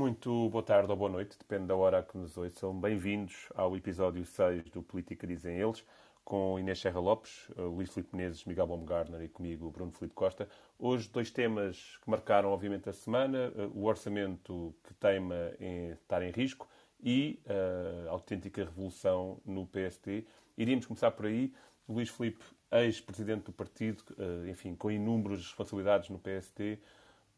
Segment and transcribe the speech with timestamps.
[0.00, 2.72] Muito boa tarde ou boa noite, depende da hora que nos ouçam.
[2.72, 5.84] Bem-vindos ao episódio 6 do Política Dizem Eles,
[6.24, 10.48] com Inês Serra Lopes, eh, Luís Filipe Menezes, Miguel Baumgartner e comigo, Bruno Filipe Costa.
[10.78, 16.22] Hoje, dois temas que marcaram, obviamente, a semana: eh, o orçamento que teima em estar
[16.22, 16.66] em risco
[16.98, 20.26] e eh, a autêntica revolução no PST.
[20.56, 21.52] Iríamos começar por aí.
[21.86, 24.02] Luís Filipe, ex-presidente do partido,
[24.48, 26.78] enfim, com inúmeras responsabilidades no PST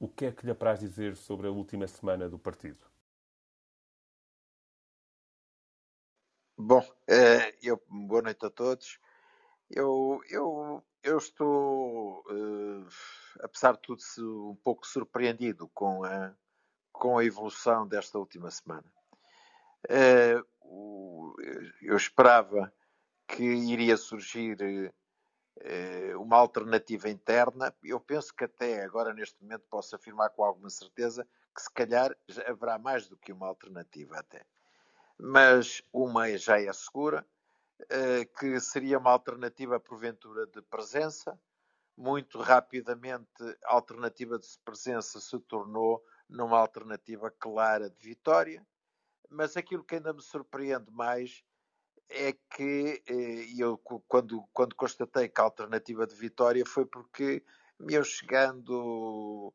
[0.02, 2.84] o que é que lhe apraz dizer sobre a última semana do partido?
[6.58, 8.98] Bom, eh, eu, boa noite a todos.
[9.70, 12.88] Eu, eu, eu estou, uh,
[13.42, 16.34] apesar de tudo, um pouco surpreendido com a,
[16.90, 18.92] com a evolução desta última semana.
[19.88, 21.34] Uh,
[21.80, 22.74] eu esperava
[23.28, 24.92] que iria surgir eh,
[26.18, 27.74] uma alternativa interna.
[27.82, 32.16] Eu penso que até agora, neste momento, posso afirmar com alguma certeza que se calhar
[32.46, 34.44] haverá mais do que uma alternativa até.
[35.18, 37.26] Mas uma já é segura,
[37.88, 41.38] eh, que seria uma alternativa, porventura, de presença.
[41.96, 43.28] Muito rapidamente,
[43.64, 48.66] a alternativa de presença se tornou numa alternativa clara de vitória.
[49.28, 51.44] Mas aquilo que ainda me surpreende mais
[52.08, 57.42] é que eh, eu, quando, quando constatei que a alternativa de vitória foi porque
[57.78, 59.52] me iam chegando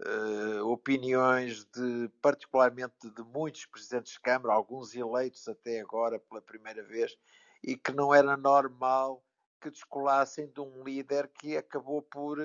[0.00, 6.82] uh, opiniões de, particularmente de muitos presidentes de Câmara, alguns eleitos até agora pela primeira
[6.82, 7.16] vez,
[7.62, 9.22] e que não era normal
[9.60, 12.38] que descolassem de um líder que acabou por,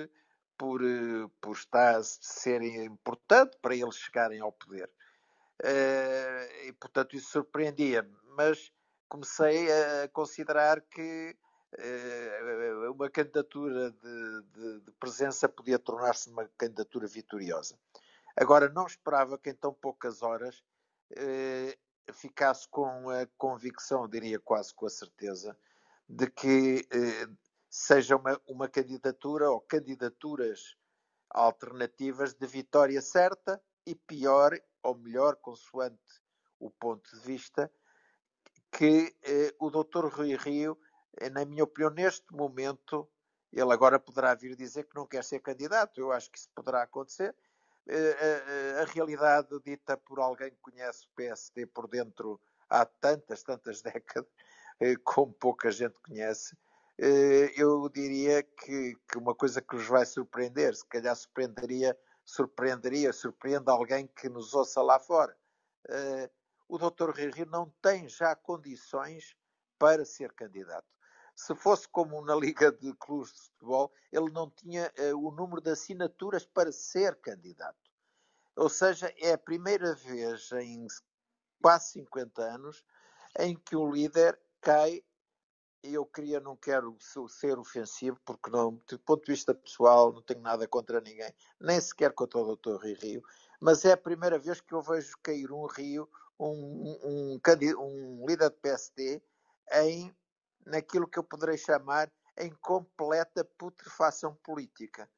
[0.56, 4.90] por, eh, por estar, ser importante para eles chegarem ao poder.
[5.62, 8.16] Uh, e, portanto, isso surpreendia-me.
[8.36, 8.72] Mas
[9.12, 11.36] comecei a considerar que
[11.74, 17.78] uh, uma candidatura de, de, de presença podia tornar-se uma candidatura vitoriosa.
[18.34, 20.64] Agora, não esperava que em tão poucas horas
[21.10, 25.54] uh, ficasse com a convicção, diria quase com a certeza,
[26.08, 27.36] de que uh,
[27.68, 30.74] seja uma, uma candidatura ou candidaturas
[31.28, 36.22] alternativas de vitória certa e pior ou melhor, consoante
[36.58, 37.70] o ponto de vista,
[38.72, 40.06] que eh, o Dr.
[40.06, 40.78] Rui Rio,
[41.18, 43.06] eh, na minha opinião, neste momento,
[43.52, 46.00] ele agora poderá vir dizer que não quer ser candidato.
[46.00, 47.36] Eu acho que isso poderá acontecer.
[47.86, 52.40] Eh, eh, a realidade dita por alguém que conhece o PSD por dentro
[52.70, 54.30] há tantas, tantas décadas,
[54.80, 56.56] eh, como pouca gente conhece,
[56.98, 63.12] eh, eu diria que, que, uma coisa que nos vai surpreender, se calhar surpreenderia, surpreenderia,
[63.12, 65.36] surpreende alguém que nos ouça lá fora
[66.72, 67.10] o Dr.
[67.10, 69.36] Rui não tem já condições
[69.78, 70.86] para ser candidato.
[71.36, 75.60] Se fosse como na Liga de Clubes de Futebol, ele não tinha uh, o número
[75.60, 77.76] de assinaturas para ser candidato.
[78.56, 80.86] Ou seja, é a primeira vez em
[81.60, 82.82] quase 50 anos
[83.38, 85.04] em que o líder cai.
[85.82, 86.96] Eu queria, não quero
[87.28, 91.78] ser ofensivo, porque não, do ponto de vista pessoal, não tenho nada contra ninguém, nem
[91.78, 92.76] sequer contra o Dr.
[92.76, 93.22] Rui Rio,
[93.60, 96.08] mas é a primeira vez que eu vejo cair um Rio
[96.38, 97.40] um, um,
[97.78, 99.22] um líder de PSD
[99.72, 100.14] em
[100.66, 105.08] naquilo que eu poderei chamar em completa putrefação política.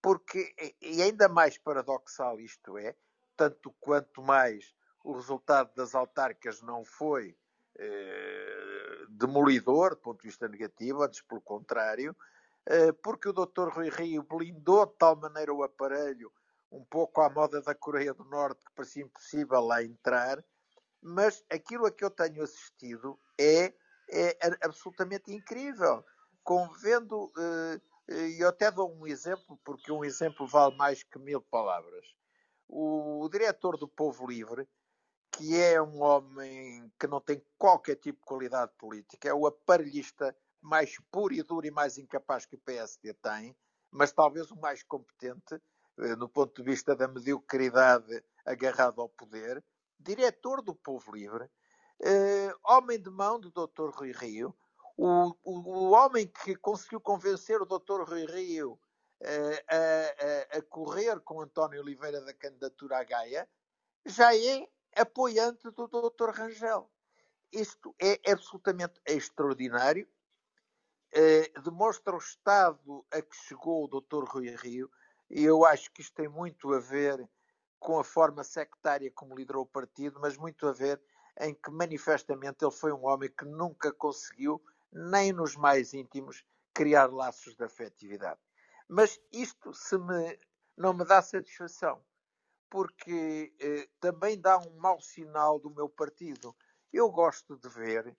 [0.00, 2.94] Porque, e ainda mais paradoxal isto é,
[3.36, 4.74] tanto quanto mais
[5.04, 7.36] o resultado das autárquicas não foi
[7.78, 12.16] eh, demolidor, do ponto de vista negativo, antes pelo contrário,
[12.66, 13.68] eh, porque o Dr.
[13.68, 16.32] Rui Rio blindou de tal maneira o aparelho,
[16.70, 20.44] um pouco à moda da Coreia do Norte, que parecia impossível lá entrar,
[21.00, 23.74] mas aquilo a que eu tenho assistido é,
[24.10, 26.04] é absolutamente incrível.
[26.42, 31.40] Convendo, eh, e eu até dou um exemplo, porque um exemplo vale mais que mil
[31.40, 32.06] palavras.
[32.68, 34.68] O, diretor do Povo Livre,
[35.32, 40.36] que é um homem que não tem qualquer tipo de qualidade política, é o aparelhista
[40.60, 43.56] mais puro e duro e mais incapaz que o PSD tem,
[43.90, 45.60] mas talvez o mais competente, eh,
[46.18, 49.64] no ponto de vista da mediocridade agarrado ao poder,
[49.98, 51.48] diretor do Povo Livre,
[52.00, 53.90] eh, homem de mão do Dr.
[53.90, 54.54] Rui Rio,
[54.96, 58.02] o, o, o, homem que conseguiu convencer o Dr.
[58.02, 58.78] Rui Rio
[59.20, 63.48] eh, a, a, a, correr com António Oliveira da candidatura à Gaia,
[64.04, 66.30] já é apoiante do Dr.
[66.30, 66.90] Rangel.
[67.52, 70.06] Isto é absolutamente extraordinário.
[71.12, 74.24] Eh, demonstra o estado a que chegou o Dr.
[74.24, 74.90] Rui Rio,
[75.30, 77.28] e eu acho que isto tem muito a ver
[77.78, 81.00] com a forma sectária como liderou o partido, mas muito a ver
[81.40, 87.12] em que manifestamente ele foi um homem que nunca conseguiu, nem nos mais íntimos, criar
[87.12, 88.40] laços de afetividade.
[88.88, 90.38] Mas isto se me,
[90.76, 92.02] não me dá satisfação,
[92.70, 96.56] porque eh, também dá um mau sinal do meu partido.
[96.92, 98.16] Eu gosto de ver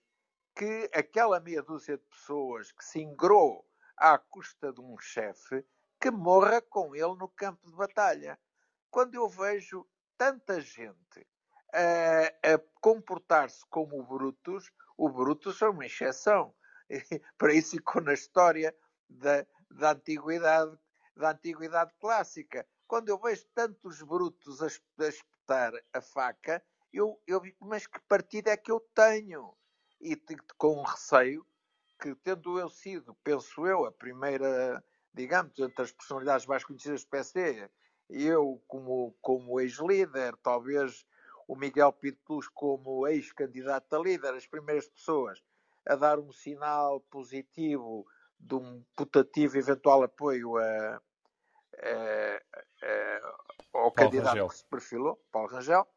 [0.56, 3.66] que aquela meia dúzia de pessoas que se ingrou
[3.96, 5.66] à custa de um chefe
[6.00, 8.40] que morra com ele no campo de batalha.
[8.90, 11.28] Quando eu vejo tanta gente
[11.74, 16.54] a, a comportar-se como o Brutus, o Brutus é uma exceção.
[17.38, 18.76] Para isso ficou na história
[19.10, 20.78] da, da antiguidade,
[21.16, 22.68] da antiguidade clássica.
[22.88, 24.68] Quando eu vejo tantos brutos a,
[25.04, 26.64] a espetar a faca,
[26.94, 29.56] eu, eu digo, mas que partido é que eu tenho?
[30.00, 30.16] E
[30.58, 31.46] com receio
[32.00, 34.84] que, tendo eu sido, penso eu, a primeira,
[35.18, 37.68] digamos, entre as personalidades mais conhecidas do PSD,
[38.10, 41.06] eu como, como ex-líder, talvez
[41.48, 45.44] o Miguel Pitlus como ex-candidato a líder, as primeiras pessoas
[45.86, 48.06] a dar um sinal positivo
[48.40, 52.42] de um putativo eventual apoio a, a,
[52.84, 53.36] a,
[53.74, 54.48] ao Paulo candidato Rangel.
[54.50, 55.88] que se perfilou, Paulo Rangel,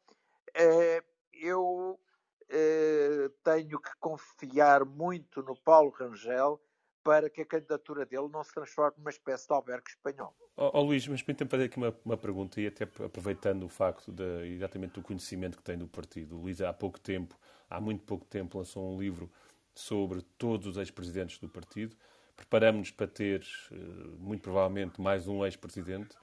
[0.55, 2.01] eh, eu
[2.49, 6.61] eh, tenho que confiar muito no Paulo Rangel
[7.03, 10.35] para que a candidatura dele não se transforme numa espécie de albergue espanhol.
[10.57, 14.13] Oh, oh Luís, mas permita-me fazer aqui uma, uma, pergunta e até aproveitando o facto
[14.13, 16.37] de, exatamente do conhecimento que tem do partido.
[16.37, 17.35] O Luís há pouco tempo,
[17.69, 19.31] há muito pouco tempo, lançou um livro
[19.75, 21.97] sobre todos os ex-presidentes do partido.
[22.37, 23.75] Preparamos-nos para ter, eh,
[24.19, 26.17] muito provavelmente, mais um ex-presidente.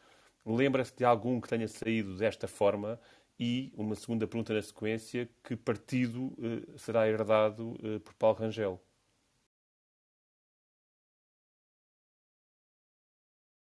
[0.46, 3.00] Lembra-se de algum que tenha saído desta forma?
[3.40, 8.82] E uma segunda pergunta na sequência: que partido eh, será herdado eh, por Paulo Rangel?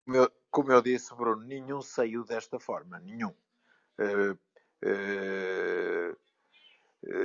[0.09, 3.29] Meu, como eu disse, Bruno, nenhum saiu desta forma, nenhum.
[3.99, 4.33] Uh,
[4.83, 6.17] uh,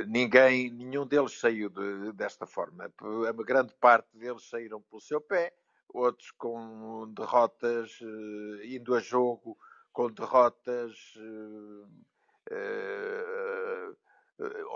[0.06, 2.84] ninguém, nenhum deles saiu de, desta forma.
[3.26, 5.56] A grande parte deles saíram pelo seu pé,
[5.88, 9.56] outros com derrotas, uh, indo a jogo
[9.90, 11.14] com derrotas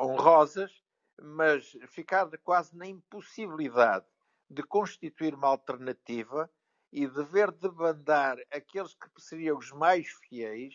[0.00, 0.82] honrosas,
[1.20, 4.06] mas ficar quase na impossibilidade
[4.48, 6.50] de constituir uma alternativa
[6.92, 10.74] e dever debandar aqueles que seriam os mais fiéis,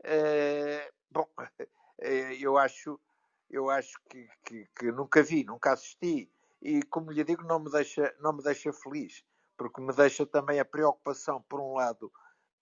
[0.00, 1.66] uh, bom, uh,
[2.40, 2.98] eu acho,
[3.50, 6.30] eu acho que, que, que, nunca vi, nunca assisti.
[6.60, 9.24] E como lhe digo, não me, deixa, não me deixa feliz,
[9.56, 12.10] porque me deixa também a preocupação, por um lado,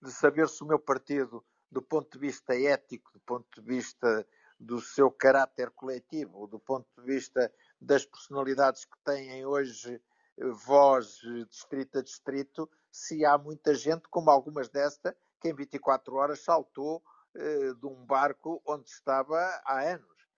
[0.02, 4.26] de saber se o meu partido, do ponto de vista ético, do ponto de vista
[4.58, 10.00] do seu caráter coletivo, do ponto de vista das personalidades que têm hoje
[10.48, 16.40] voz distrito a distrito, se há muita gente, como algumas desta, que em 24 horas
[16.40, 17.02] saltou
[17.34, 20.28] eh, de um barco onde estava há anos.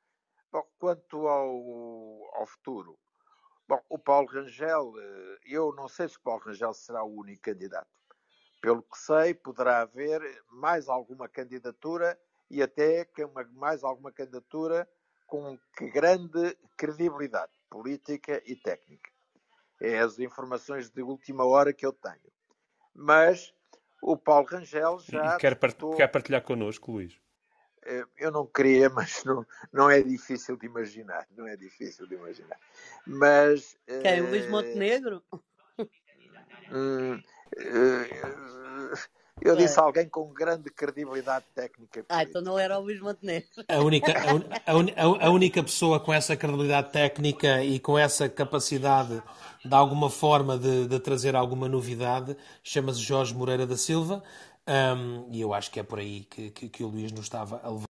[0.51, 2.99] Bom, quanto ao, ao futuro,
[3.67, 7.43] bom, o Paulo Rangel, eh, eu não sei se o Paulo Rangel será o único
[7.43, 7.89] candidato.
[8.61, 10.21] Pelo que sei, poderá haver
[10.51, 12.19] mais alguma candidatura
[12.51, 14.89] e até que uma, mais alguma candidatura
[15.27, 15.59] com
[15.95, 19.12] grande credibilidade política e técnica.
[19.85, 22.33] É as informações de última hora que eu tenho.
[22.95, 23.53] Mas
[24.01, 25.35] o Paulo Rangel já.
[25.35, 25.97] E quer, disputou...
[25.97, 27.21] quer partilhar connosco, Luís?
[27.85, 31.27] Eh, eu não queria, mas não, não é difícil de imaginar.
[31.37, 32.57] Não é difícil de imaginar.
[33.05, 33.77] Mas.
[34.01, 34.21] Quem?
[34.21, 35.21] O Luís Montenegro?
[36.71, 38.97] Hum, uh,
[39.41, 39.83] eu disse é.
[39.83, 42.05] alguém com grande credibilidade técnica.
[42.09, 43.49] Ah, então não era o Luís Montenegro.
[43.69, 49.23] A única, a, a, a, única pessoa com essa credibilidade técnica e com essa capacidade
[49.65, 54.23] de alguma forma de, de trazer alguma novidade chama-se Jorge Moreira da Silva
[54.67, 57.61] um, e eu acho que é por aí que, que, que o Luís nos estava
[57.65, 57.87] a levar.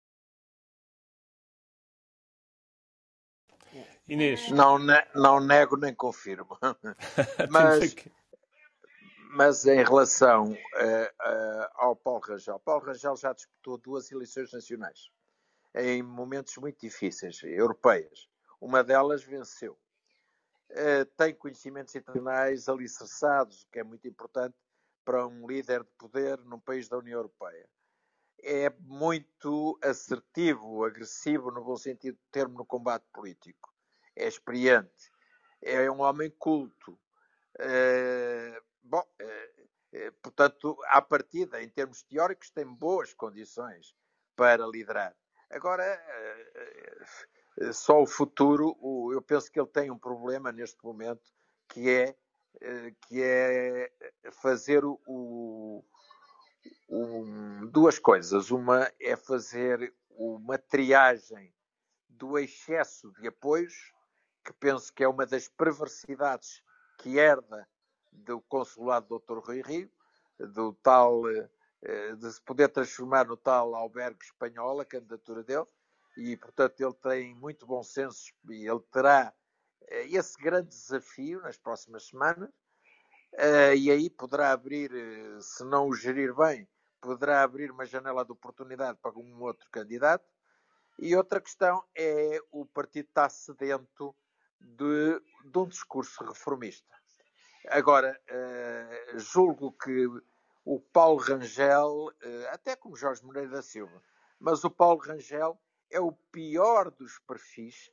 [4.09, 4.51] Inês.
[4.51, 6.59] Não, ne não nego nem confirmo.
[7.51, 7.95] Mas
[9.33, 15.11] mas em relação uh, uh, ao Paulo Rangel, Paulo Rangel já disputou duas eleições nacionais
[15.75, 18.29] em momentos muito difíceis, europeias.
[18.61, 19.79] Uma delas venceu.
[20.71, 24.55] Uh, tem conhecimentos internacionais alicerçados, o que é muito importante
[25.03, 27.67] para um líder de poder num país da União Europeia.
[28.43, 33.73] É muito assertivo, agressivo, no bom sentido do termo, no combate político.
[34.15, 35.11] É experiente.
[35.63, 36.99] É um homem culto.
[37.59, 39.53] Uh, Bom, eh,
[39.93, 43.95] eh, portanto, à partida, em termos teóricos, tem boas condições
[44.35, 45.17] para liderar.
[45.51, 48.77] Agora, eh, só o futuro,
[49.13, 51.31] eu penso que ele tem um problema neste momento,
[51.69, 52.17] que é,
[53.03, 53.93] que é
[54.33, 55.01] fazer o,
[56.89, 58.51] o, duas coisas.
[58.51, 61.55] Uma é fazer uma triagem
[62.09, 63.93] do excesso de apoios,
[64.45, 66.63] que penso que é uma das perversidades
[66.99, 67.69] que herda
[68.13, 69.39] do consulado do Dr.
[69.39, 69.91] Rui Rio,
[70.39, 71.23] do tal
[71.83, 75.67] eh, de se poder transformar no tal albergue espanhol, a candidatura dele,
[76.17, 79.33] e portanto ele tem muito bom senso e ele terá
[79.89, 82.51] eh, esse grande desafio nas próximas semanas,
[83.77, 84.91] e aí poderá abrir,
[85.41, 86.69] se não o gerir bem,
[87.03, 90.25] poderá abrir uma janela de oportunidade para um outro candidato.
[90.99, 94.15] E outra questão é o partido está sedento
[94.61, 96.95] de, de um discurso reformista.
[97.69, 100.07] Agora, uh, julgo que
[100.65, 104.03] o Paulo Rangel, uh, até como Jorge Moreira da Silva,
[104.39, 105.59] mas o Paulo Rangel
[105.91, 107.91] é o pior dos perfis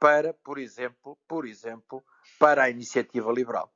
[0.00, 2.02] para, por exemplo, por exemplo,
[2.38, 3.72] para a iniciativa liberal.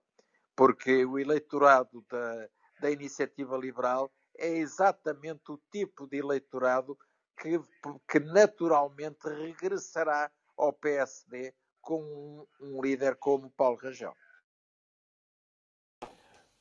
[0.56, 2.48] Porque o eleitorado da,
[2.80, 6.98] da iniciativa liberal é exatamente o tipo de eleitorado
[7.38, 7.60] que,
[8.08, 14.14] que naturalmente regressará ao PSD com um, um líder como Paulo Rangel.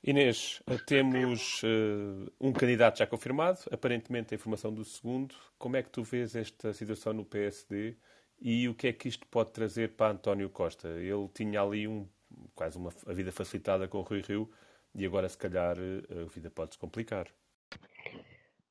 [0.07, 5.33] Inês, temos uh, um candidato já confirmado, aparentemente a informação do segundo.
[5.57, 7.97] Como é que tu vês esta situação no PSD
[8.39, 10.89] e o que é que isto pode trazer para António Costa?
[10.89, 12.07] Ele tinha ali um,
[12.53, 14.47] quase uma, a vida facilitada com o Rui Rio
[14.93, 17.27] e agora, se calhar, eh, a vida pode se complicar.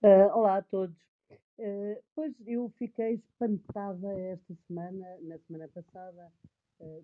[0.04, 0.96] Uh, olá a todos.
[1.58, 6.32] Uh, pois eu fiquei espantada esta semana, na semana passada,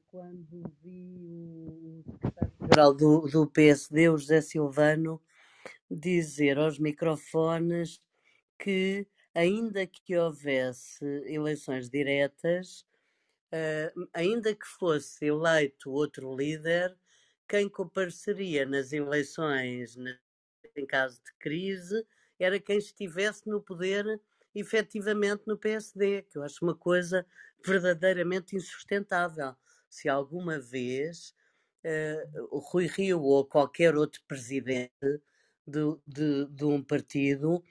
[0.09, 5.21] quando vi o, secretário-geral do, do PSD, o José Silvano,
[5.91, 8.01] dizer aos microfones
[8.59, 12.87] que, ainda que houvesse eleições diretas,
[13.53, 16.97] uh, ainda que fosse eleito outro líder,
[17.49, 19.97] quem compareceria nas eleições,
[20.77, 22.07] em caso de crise,
[22.39, 24.21] era quem estivesse no poder
[24.55, 27.27] efetivamente no PSD, que eu acho uma coisa
[27.65, 29.55] verdadeiramente insustentável.
[29.91, 31.35] Se alguma vez
[31.85, 34.91] uh, o Rui Rio ou qualquer outro presidente
[35.67, 37.63] de, de, de, um partido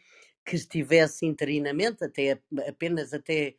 [0.45, 3.55] que estivesse interinamente, até, apenas até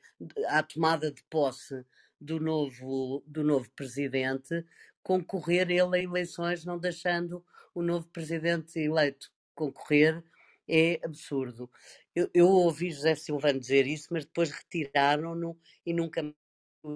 [0.49, 1.85] à tomada de posse
[2.21, 4.65] do novo, do novo presidente,
[5.03, 10.23] concorrer ele a eleições, não deixando o novo presidente eleito concorrer,
[10.69, 11.71] é absurdo.
[12.15, 16.23] Eu, eu ouvi José Silvano dizer isso, mas depois retiraram-no e nunca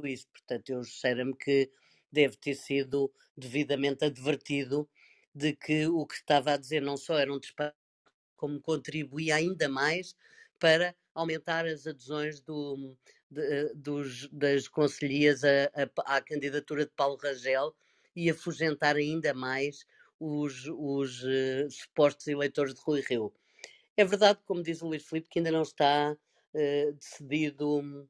[0.04, 0.26] isso.
[0.28, 1.70] Portanto, eu cheiro-me que
[2.10, 4.88] deve ter sido devidamente advertido
[5.34, 7.76] de que o que estava a dizer não só era um disparate,
[8.36, 10.14] como contribuía ainda mais
[10.58, 12.96] para aumentar as adesões do,
[13.30, 15.42] de, dos, das conselhias
[16.04, 17.74] à candidatura de Paulo Rangel
[18.14, 19.84] e afugentar ainda mais
[20.20, 23.32] os, os uh, supostos eleitores de Rui Rio.
[23.96, 28.08] É verdade, como diz o Luís Filipe, que ainda não está uh, decidido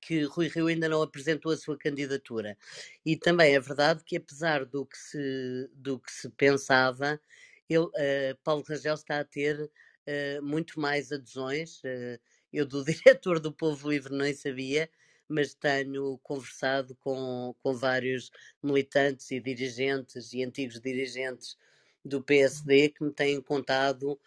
[0.00, 2.56] que Rui Rio ainda não apresentou a sua candidatura.
[3.04, 7.20] E também é verdade que, apesar do que se, do que se pensava,
[7.68, 11.78] ele, uh, Paulo Rangel está a ter uh, muito mais adesões.
[11.80, 12.18] Uh,
[12.52, 14.88] eu, do diretor do Povo Livre, nem sabia,
[15.28, 18.30] mas tenho conversado com, com vários
[18.62, 21.56] militantes e dirigentes e antigos dirigentes
[22.04, 24.20] do PSD que me têm contado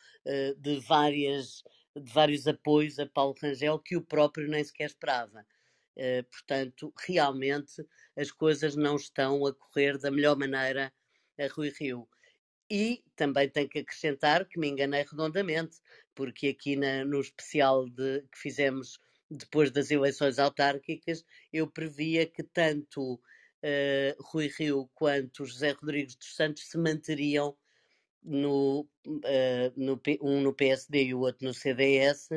[0.58, 1.64] de, várias,
[2.00, 5.46] de vários apoios a Paulo Rangel que o próprio nem sequer esperava.
[5.96, 7.84] Uh, portanto, realmente
[8.16, 10.94] as coisas não estão a correr da melhor maneira
[11.40, 12.08] a Rui Rio.
[12.70, 15.78] E também tenho que acrescentar que me enganei redondamente,
[16.14, 19.00] porque aqui na, no especial de, que fizemos
[19.30, 26.36] depois das eleições autárquicas, eu previa que tanto uh, Rui Rio quanto José Rodrigues dos
[26.36, 27.58] Santos se manteriam
[28.28, 32.30] no, uh, no, um no PSD e o outro no CDS,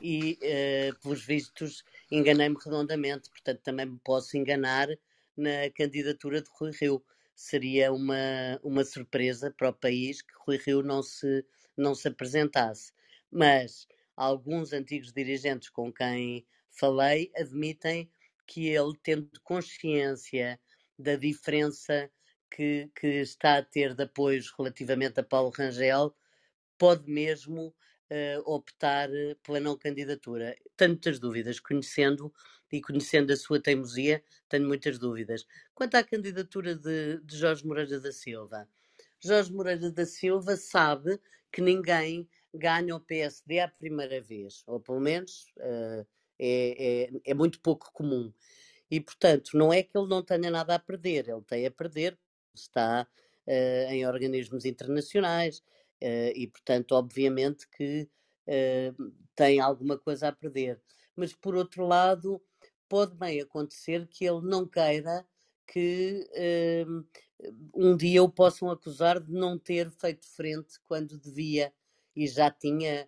[0.00, 3.30] e, uh, pelos vistos, enganei-me redondamente.
[3.30, 4.88] Portanto, também me posso enganar
[5.36, 7.02] na candidatura de Rui Rio.
[7.34, 11.44] Seria uma, uma surpresa para o país que Rui Rio não se,
[11.76, 12.92] não se apresentasse.
[13.30, 18.10] Mas alguns antigos dirigentes com quem falei admitem
[18.46, 20.58] que ele, tendo consciência
[20.98, 22.10] da diferença
[22.50, 26.14] que, que está a ter de apoios relativamente a Paulo Rangel
[26.78, 27.74] pode mesmo
[28.10, 30.56] uh, optar eh, pela não candidatura.
[30.76, 32.32] Tenho muitas dúvidas, conhecendo
[32.70, 35.46] e conhecendo a sua teimosia, tenho muitas dúvidas.
[35.74, 38.68] Quanto à candidatura de, de Jorge Moreira da Silva,
[39.20, 41.18] Jorge Moreira da Silva sabe
[41.50, 46.06] que ninguém ganha o PSD à primeira vez, ou pelo menos uh,
[46.38, 48.32] é, é, é muito pouco comum.
[48.90, 52.18] E, portanto, não é que ele não tenha nada a perder, ele tem a perder
[52.60, 53.06] está
[53.46, 55.58] uh, em organismos internacionais
[56.02, 58.08] uh, e, portanto, obviamente que
[58.46, 60.80] uh, tem alguma coisa a perder.
[61.16, 62.40] Mas, por outro lado,
[62.88, 65.26] pode bem acontecer que ele não queira
[65.66, 66.26] que
[67.74, 71.70] um dia o possam acusar de não ter feito frente quando devia
[72.16, 73.06] e já tinha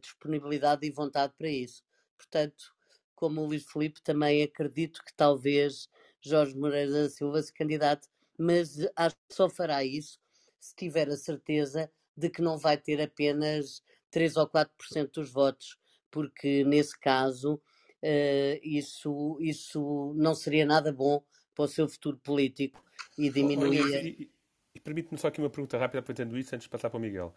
[0.00, 1.82] disponibilidade e vontade para isso.
[2.16, 2.72] Portanto,
[3.18, 5.88] como o Luís Filipe, também acredito que talvez
[6.20, 8.06] Jorge Moreira da Silva se candidate,
[8.38, 10.18] mas acho que só fará isso
[10.58, 15.76] se tiver a certeza de que não vai ter apenas 3 ou 4% dos votos,
[16.10, 21.22] porque nesse caso uh, isso, isso não seria nada bom
[21.54, 22.82] para o seu futuro político
[23.16, 24.02] e diminuía.
[24.02, 24.30] e,
[24.74, 27.34] e permite-me só aqui uma pergunta rápida aproveitando isso antes de passar para o Miguel.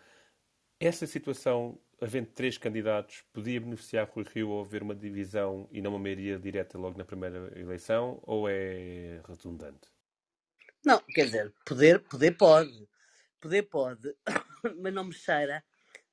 [0.79, 5.91] Essa situação, havendo três candidatos, podia beneficiar Rui Rio ao haver uma divisão e não
[5.91, 9.90] uma maioria direta logo na primeira eleição, ou é redundante?
[10.83, 12.87] Não, quer dizer, poder, poder pode.
[13.39, 14.15] Poder pode,
[14.79, 15.63] mas não me cheira.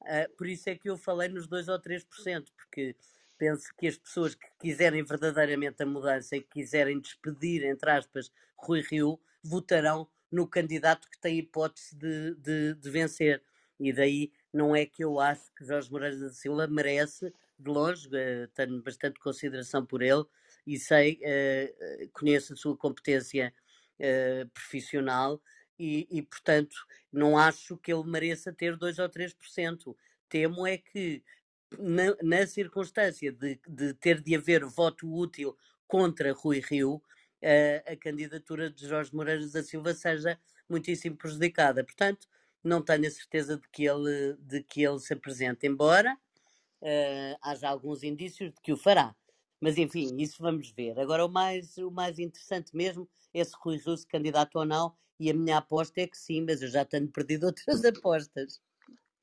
[0.03, 2.95] Uh, por isso é que eu falei nos 2 ou 3%, porque
[3.37, 8.31] penso que as pessoas que quiserem verdadeiramente a mudança e que quiserem despedir, entre aspas,
[8.57, 13.43] Rui Rio, votarão no candidato que tem hipótese de, de, de vencer.
[13.81, 18.09] E daí não é que eu acho que Jorge Moreira da Silva merece, de longe,
[18.09, 20.25] uh, tenho bastante consideração por ele
[20.67, 23.53] e sei, uh, conheço a sua competência
[24.00, 25.40] uh, profissional
[25.78, 26.75] e, e, portanto,
[27.12, 29.95] não acho que ele mereça ter 2 ou 3%.
[30.28, 31.23] Temo é que,
[31.78, 37.02] na, na circunstância de, de, ter de haver voto útil contra Rui Rio,
[37.43, 40.38] a, a candidatura de Jorge Moreira da Silva seja
[40.69, 41.85] muitíssimo prejudicada.
[41.85, 42.26] Portanto,
[42.62, 46.17] não tenho a certeza de que ele, de que ele se apresente, embora
[46.83, 49.14] uh, haja alguns indícios de que o fará.
[49.61, 50.99] Mas enfim, isso vamos ver.
[50.99, 55.31] Agora, o mais, o mais interessante mesmo é se Rui se candidato ou não, e
[55.31, 58.61] a minha aposta é que sim, mas eu já tenho perdido outras apostas.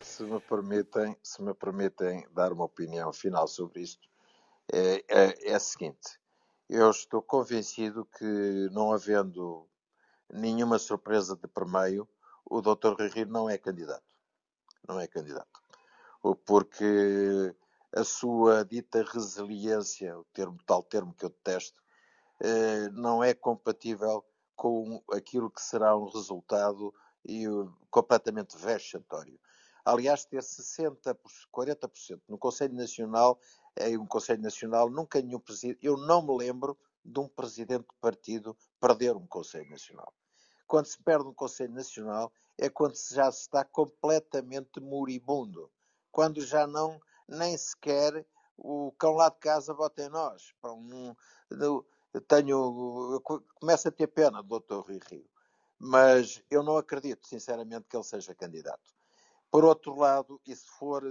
[0.02, 4.08] Se me permitem, se me permitem dar uma opinião final sobre isto,
[4.72, 6.20] é, é, é a seguinte:
[6.70, 9.68] eu estou convencido que, não havendo
[10.32, 12.08] nenhuma surpresa de permeio,
[12.46, 12.96] o Dr.
[12.98, 14.04] Rui não é candidato.
[14.88, 15.62] Não é candidato.
[16.46, 17.56] Porque
[17.96, 21.82] a sua dita resiliência, o termo, tal termo que eu detesto,
[22.42, 24.24] eh, não é compatível
[24.56, 27.46] com aquilo que será um resultado e
[27.90, 29.40] completamente vexatório.
[29.86, 31.18] Aliás, ter 60%,
[31.54, 33.40] 40% no Conselho Nacional
[33.78, 37.96] em um Conselho Nacional, nunca nenhum presidente, eu não me lembro de um presidente de
[38.02, 40.14] partido perder um Conselho Nacional.
[40.68, 45.70] Quando se perde um Conselho Nacional é quando já se está completamente moribundo,
[46.12, 48.26] quando já não nem sequer
[48.58, 50.54] o cão lá de casa vota em nós.
[52.14, 53.22] eu tenho, eu
[53.60, 54.80] começo a ter pena do Dr.
[54.80, 55.30] Rui Rio,
[55.78, 58.96] mas eu não acredito, sinceramente, que ele seja candidato.
[59.52, 61.04] Por outro lado, e se for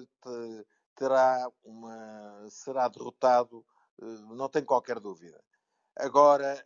[0.94, 3.64] terá uma, será derrotado,
[4.00, 5.42] eh, não tem qualquer dúvida.
[5.96, 6.64] Agora,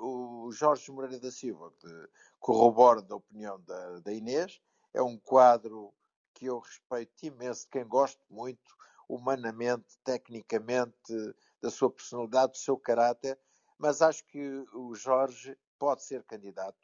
[0.00, 2.08] uh, o Jorge Moreira da Silva, que
[2.40, 4.62] corrobora da opinião da, da, Inês,
[4.94, 5.92] é um quadro
[6.34, 8.76] que eu respeito imenso, de quem gosto muito,
[9.08, 13.38] humanamente, tecnicamente, da sua personalidade, do seu caráter,
[13.78, 16.76] mas acho que o Jorge pode ser candidato.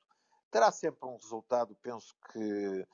[0.51, 2.87] Terá sempre um resultado, penso que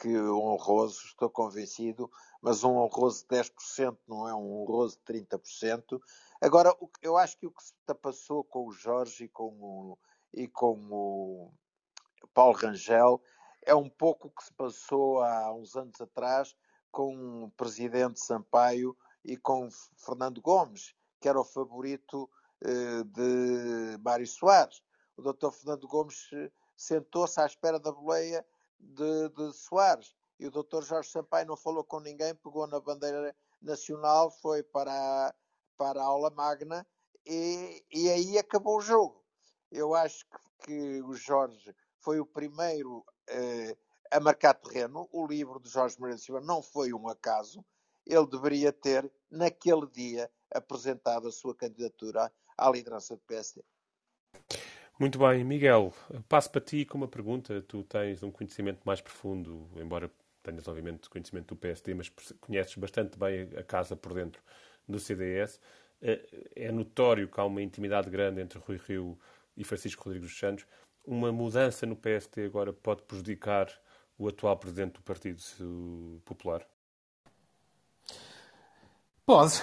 [0.00, 6.00] que honroso, estou convencido, mas um honroso de 10% não é um honroso de 30%.
[6.40, 9.98] Agora, eu acho que o que se passou com o Jorge e com o,
[10.32, 11.52] e com o
[12.32, 13.20] Paulo Rangel
[13.68, 16.56] é um pouco o que se passou há uns anos atrás
[16.90, 22.30] com o presidente Sampaio e com Fernando Gomes, que era o favorito
[22.62, 24.82] eh, de Mário Soares.
[25.18, 28.42] O doutor Fernando Gomes eh, sentou-se à espera da boleia
[28.80, 30.16] de, de Soares.
[30.40, 30.82] E o Dr.
[30.82, 35.34] Jorge Sampaio não falou com ninguém, pegou na bandeira nacional, foi para a,
[35.76, 36.86] para a aula magna
[37.26, 39.22] e, e aí acabou o jogo.
[39.70, 40.24] Eu acho
[40.64, 43.04] que, o Jorge foi o primeiro
[44.10, 45.08] a marcar terreno.
[45.12, 47.64] O livro de Jorge Moreira Silva não foi um acaso.
[48.06, 53.62] Ele deveria ter, naquele dia, apresentado a sua candidatura à liderança do PSD.
[54.98, 55.94] Muito bem, Miguel,
[56.28, 57.62] passo para ti com uma pergunta.
[57.62, 60.10] Tu tens um conhecimento mais profundo, embora
[60.42, 62.08] tenhas, obviamente, conhecimento do PSD, mas
[62.40, 64.42] conheces bastante bem a casa por dentro
[64.88, 65.60] do CDS.
[66.00, 69.18] Eh, é notório que há uma intimidade grande entre Rui Rio
[69.56, 70.66] e Francisco Rodrigues dos Santos.
[71.10, 73.66] Uma mudança no PSD agora pode prejudicar
[74.18, 75.40] o atual presidente do Partido
[76.22, 76.66] Popular?
[79.24, 79.62] Pode.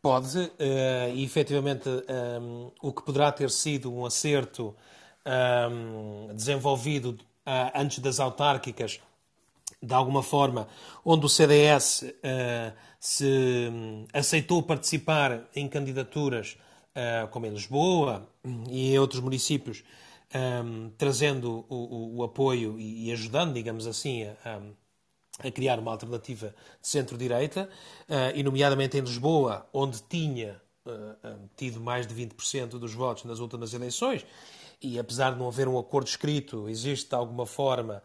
[0.00, 4.76] Pode, uh, e efetivamente um, ehm, o que poderá ter sido um acerto
[5.26, 9.00] um, ehm, desenvolvido uh, antes das autárquicas,
[9.82, 10.68] de alguma forma,
[11.04, 16.56] onde o CDS uh, eh, se um, aceitou participar em candidaturas,
[17.30, 18.26] como em Lisboa
[18.70, 19.84] e em outros municípios,
[20.32, 24.60] ehm, trazendo o, o, o, apoio e, e, ajudando, digamos assim, a,
[25.40, 27.68] a criar uma alternativa de centro-direita,
[28.34, 30.58] e nomeadamente em Lisboa, onde tinha
[31.56, 34.24] tido mais de 20% dos votos nas últimas eleições,
[34.80, 38.02] e apesar de não haver um acordo escrito, existe de alguma forma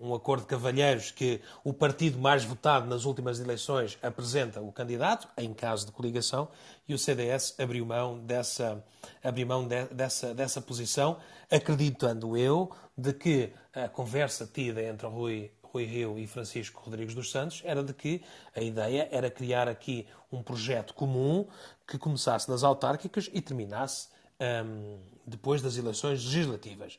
[0.00, 5.28] um, acordo de cavalheiros que o partido mais votado nas últimas eleições apresenta o candidato,
[5.36, 6.48] em caso de coligação,
[6.88, 8.82] e o CDS abriu mão dessa,
[9.22, 11.18] abriu mão de, dessa, dessa posição,
[11.50, 17.30] acreditando eu de que a conversa tida entre Rui, Rui Rio e Francisco Rodrigues dos
[17.30, 18.22] Santos era de que
[18.54, 21.46] a ideia era criar aqui um projeto comum
[21.86, 24.08] que começasse nas autárquicas e terminasse
[24.40, 26.98] um, depois das eleições legislativas.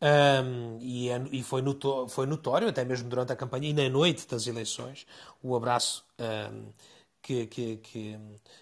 [0.00, 3.88] Um, e, é, e foi, notório, foi, notório, até mesmo durante a campanha e na
[3.88, 5.06] noite das eleições,
[5.42, 6.66] o abraço um,
[7.26, 8.18] que, que, que,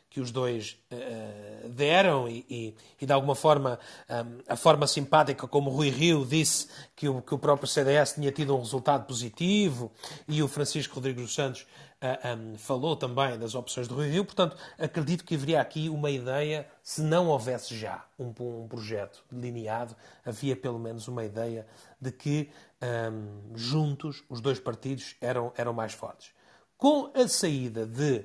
[0.08, 5.46] que, os dois uh, deram e, e, e, de alguma forma, um, a forma simpática
[5.46, 9.92] como Rui Rio disse que o, que o próprio CDS tinha tido um resultado positivo
[10.26, 11.66] e o Francisco Rodrigues dos Santos
[12.02, 16.66] um, falou também das opções do Rui Rio, portanto, acredito que haveria aqui uma ideia,
[16.82, 21.66] se não houvesse já um, um projeto delineado, havia pelo menos uma ideia
[22.00, 22.48] de que
[22.82, 26.32] um, juntos os dois partidos eram, eram mais fortes.
[26.78, 28.24] Com a saída de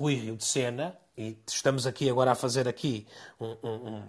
[0.00, 3.06] Rui Rio de Sena, e estamos aqui agora a fazer aqui
[3.38, 4.02] um,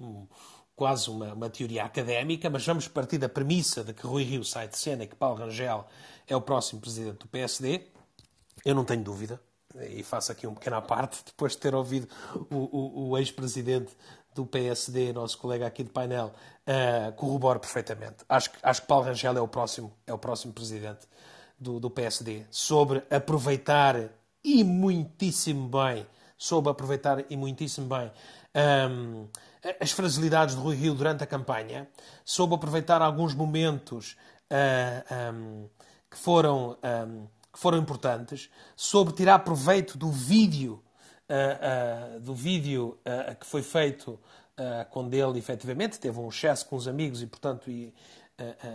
[0.00, 0.28] um
[0.76, 4.68] quase uma, uma, teoria académica, mas vamos partir da premissa de que Rui Rio sai
[4.68, 5.84] de cena e que Paulo Rangel
[6.24, 7.88] é o próximo presidente do PSD.
[8.64, 9.40] Eu não tenho dúvida,
[9.90, 12.06] e faço aqui um pequeno à parte, depois de ter ouvido
[12.48, 13.92] o, o, o ex-presidente
[14.32, 16.32] do PSD, nosso colega aqui de painel,
[16.64, 18.18] uh, corroboro perfeitamente.
[18.28, 21.08] Acho, acho que Paulo Rangel é o próximo, é o próximo presidente
[21.58, 22.46] do, do PSD.
[22.52, 28.10] Sobre aproveitar e muitíssimo bem, soube aproveitar e muitíssimo bem
[28.54, 29.26] um,
[29.80, 31.88] as fragilidades de Rui Rio durante a campanha,
[32.24, 34.16] soube aproveitar alguns momentos
[34.50, 35.68] uh, ah, um,
[36.10, 36.76] que foram.
[36.82, 40.82] Um, que foram importantes, sobre tirar proveito do vídeo,
[41.28, 42.98] uh, uh, do vídeo
[43.38, 44.18] que foi feito
[44.88, 47.92] quando ele efetivamente teve um excesso com os amigos e, portanto, e,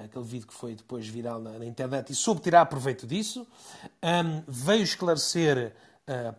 [0.04, 3.46] aquele vídeo que foi depois viral na, na, internet, e soube tirar proveito disso.
[4.04, 5.74] Um, veio esclarecer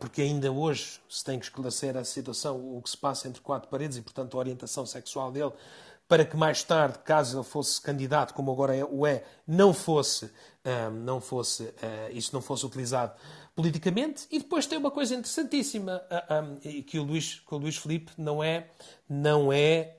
[0.01, 3.69] porque ainda hoje se tem que esclarecer a situação, o que se passa entre quatro
[3.69, 5.53] paredes e, portanto, a orientação sexual dele,
[6.09, 10.31] para que mais tarde, caso ele fosse candidato, como agora é, o é, não fosse,
[10.65, 13.13] um, não fosse uh, isso não fosse utilizado
[13.55, 14.27] politicamente.
[14.31, 18.11] E depois tem uma coisa interessantíssima, uh, um, que o Luís, que o Luís Felipe
[18.17, 18.71] não é,
[19.07, 19.97] não é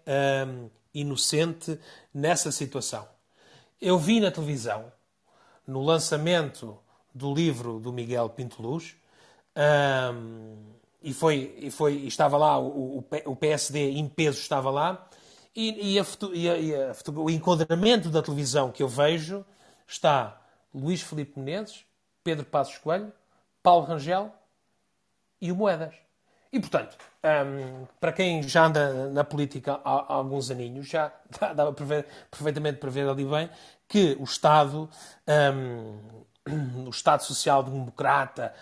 [0.48, 1.80] um, inocente
[2.14, 3.08] nessa situação.
[3.82, 4.92] Eu vi na televisão,
[5.66, 6.78] no lançamento
[7.14, 8.96] do livro do Miguel Pinto Luz,
[11.02, 15.08] e foi, e foi estava lá, o, o PSD em peso estava lá,
[15.56, 19.46] e, e, a, e, a, e a, o enquadramento da televisão que eu vejo
[19.88, 20.42] está
[20.74, 21.86] Luís Filipe Menezes,
[22.24, 23.12] Pedro Passos Coelho,
[23.64, 24.32] Paulo Rangel
[25.42, 25.96] e o Moedas.
[26.52, 31.10] E, portanto, um, para quem já anda na política há, há alguns aninhos, já
[31.76, 33.50] prever, perfeitamente para ver ali bem
[33.88, 34.90] que o Estado,
[35.28, 38.54] um, o Estado social-democrata,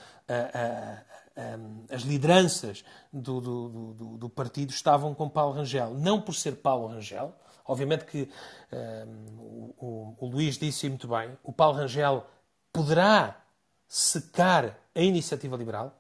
[1.90, 5.94] as lideranças do, do, do, do, partido estavam com Paulo Rangel.
[5.94, 7.34] Não por ser Paulo Rangel,
[7.66, 8.30] obviamente que
[8.72, 12.26] um, o, o, Luís disse muito bem, o Paulo Rangel
[12.74, 13.40] poderá
[13.88, 15.96] secar a iniciativa liberal.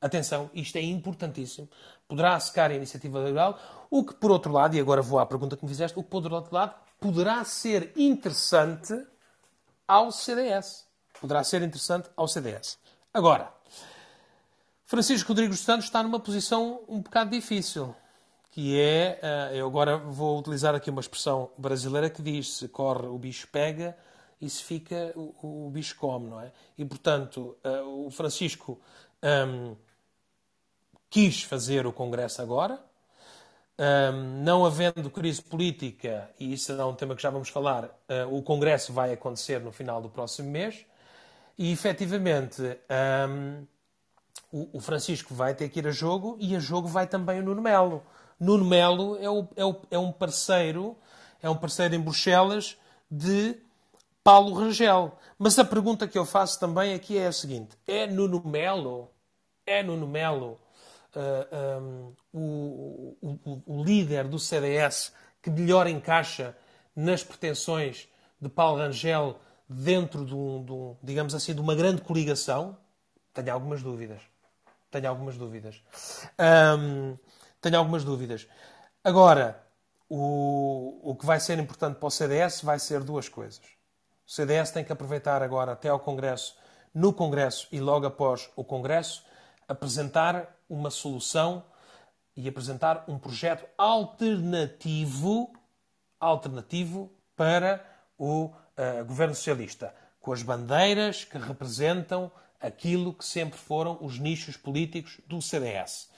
[0.00, 1.68] Atenção, isto é importantíssimo.
[2.08, 3.58] Poderá secar a iniciativa liberal,
[3.90, 6.08] o que, por outro lado, e agora vou à pergunta que me fizeste, o que,
[6.08, 8.94] por outro lado, poderá ser interessante
[9.86, 10.86] ao CDS.
[11.20, 12.78] Poderá ser interessante ao CDS.
[13.12, 13.52] Agora,
[14.86, 17.94] Francisco Rodrigues Santos está numa posição um bocado difícil,
[18.50, 23.06] que é, eh, eu agora vou utilizar aqui uma expressão brasileira que diz se corre
[23.06, 23.96] o bicho pega
[24.40, 26.50] e se fica o, o bicho come, não é?
[26.76, 28.80] E, portanto, eh, o Francisco
[29.22, 29.76] um,
[31.10, 32.80] quis fazer o Congresso agora,
[33.78, 38.34] um, não havendo crise política, e isso é um tema que já vamos falar, uh,
[38.34, 40.86] o Congresso vai acontecer no final do próximo mês,
[41.58, 42.62] e efetivamente...
[43.28, 43.66] Um,
[44.52, 47.62] o, Francisco vai ter que ir a jogo e a jogo vai também o Nuno
[47.62, 48.02] Melo.
[48.38, 50.96] Nuno Melo é, o, é, o, é um parceiro,
[51.42, 52.76] é um parceiro em Bruxelas
[53.10, 53.56] de
[54.24, 55.16] Paulo Rangel.
[55.38, 59.08] Mas a pergunta que eu faço também aqui é a seguinte: é Nuno Melo,
[59.66, 60.58] é Nuno Melo
[61.16, 66.56] uh, um, o, o, o, líder do CDS que melhor encaixa
[66.94, 68.08] nas pretensões
[68.40, 72.76] de Paulo Rangel dentro de, um, de um, digamos assim, de uma grande coligação?
[73.32, 74.20] Tenho algumas dúvidas.
[74.90, 75.82] Tenho algumas dúvidas.
[76.78, 77.16] Um,
[77.60, 78.48] tenho algumas dúvidas.
[79.04, 79.64] Agora,
[80.08, 83.62] o, o que vai ser importante para o CDS vai ser duas coisas.
[84.26, 86.56] O CDS tem que aproveitar agora até ao Congresso,
[86.92, 89.24] no Congresso e logo após o Congresso,
[89.70, 91.64] apresentar uma solução
[92.36, 95.52] e apresentar um projeto alternativo,
[96.18, 97.84] alternativo para
[98.18, 104.56] o uh, governo socialista, com as bandeiras que representam aquilo que sempre foram os nichos
[104.56, 106.10] políticos do CDS.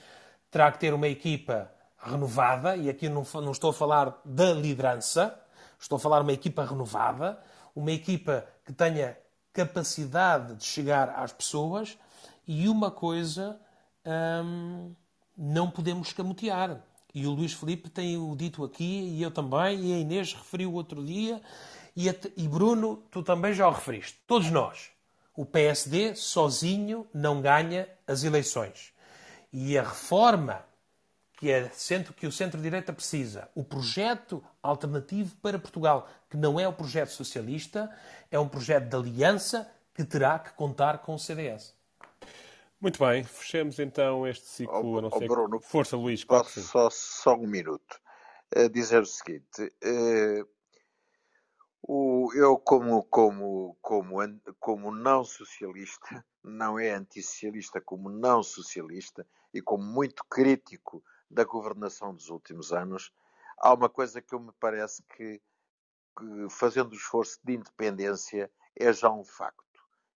[0.51, 5.39] Terá que ter uma equipa renovada, e aqui não, não estou a falar da liderança,
[5.79, 7.39] estou a falar de uma equipa renovada,
[7.77, 9.17] uma equipa que tenha
[9.53, 11.99] capacidade de chegar às pessoas
[12.47, 13.61] e uma coisa
[14.45, 14.95] hum,
[15.37, 16.83] não podemos escamotear.
[17.15, 20.73] E o Luís Felipe tem o dito aqui, e eu também, e a Inês referiu
[20.73, 21.41] outro dia,
[21.95, 24.19] e, a, e Bruno, tu também já o referiste.
[24.27, 24.91] Todos nós.
[25.35, 28.93] O PSD sozinho não ganha as eleições.
[29.53, 30.65] E a reforma
[31.43, 36.69] que, é centro, que o centro-direita precisa, o projeto alternativo para Portugal, que não é
[36.69, 37.91] o projeto socialista,
[38.31, 41.75] é um projeto de aliança que terá que contar com o CDS.
[42.83, 46.25] Muito bem, fechemos então este ciclo, oh, não oh, Bruno, Força, Luís.
[46.25, 48.01] Posso só, só um minuto.
[48.57, 49.73] Uh, dizer o seguinte.
[49.85, 50.45] Uh,
[51.81, 54.17] o, eu, como, como, como,
[54.59, 62.13] como não socialista, não é antissocialista, como não socialista e como muito crítico da governação
[62.13, 63.13] dos últimos anos,
[63.59, 65.41] há uma coisa que eu me parece que,
[66.19, 69.63] que fazendo o esforço de independência é já um facto.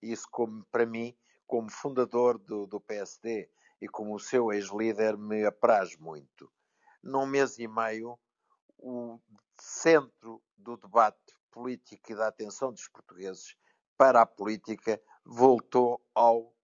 [0.02, 3.48] Isso, como para mim, como fundador do, do PSD
[3.80, 6.50] e como seu ex-líder, me apraz muito.
[7.02, 8.18] Num mês e meio,
[8.78, 9.20] o
[9.58, 13.56] centro do debate político e da atenção dos portugueses
[13.96, 16.54] para a política voltou ao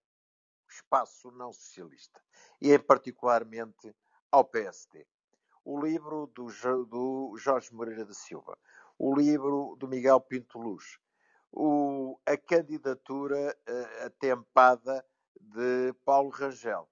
[0.69, 2.21] espaço não socialista
[2.61, 3.95] e, em particularmente,
[4.31, 5.07] ao PSD.
[5.63, 6.47] O livro do,
[6.85, 8.57] do Jorge Moreira da Silva,
[8.97, 10.99] o livro do Miguel Pinto Luz,
[11.53, 15.05] o, a candidatura uh, atempada
[15.39, 16.89] de Paulo Rangel,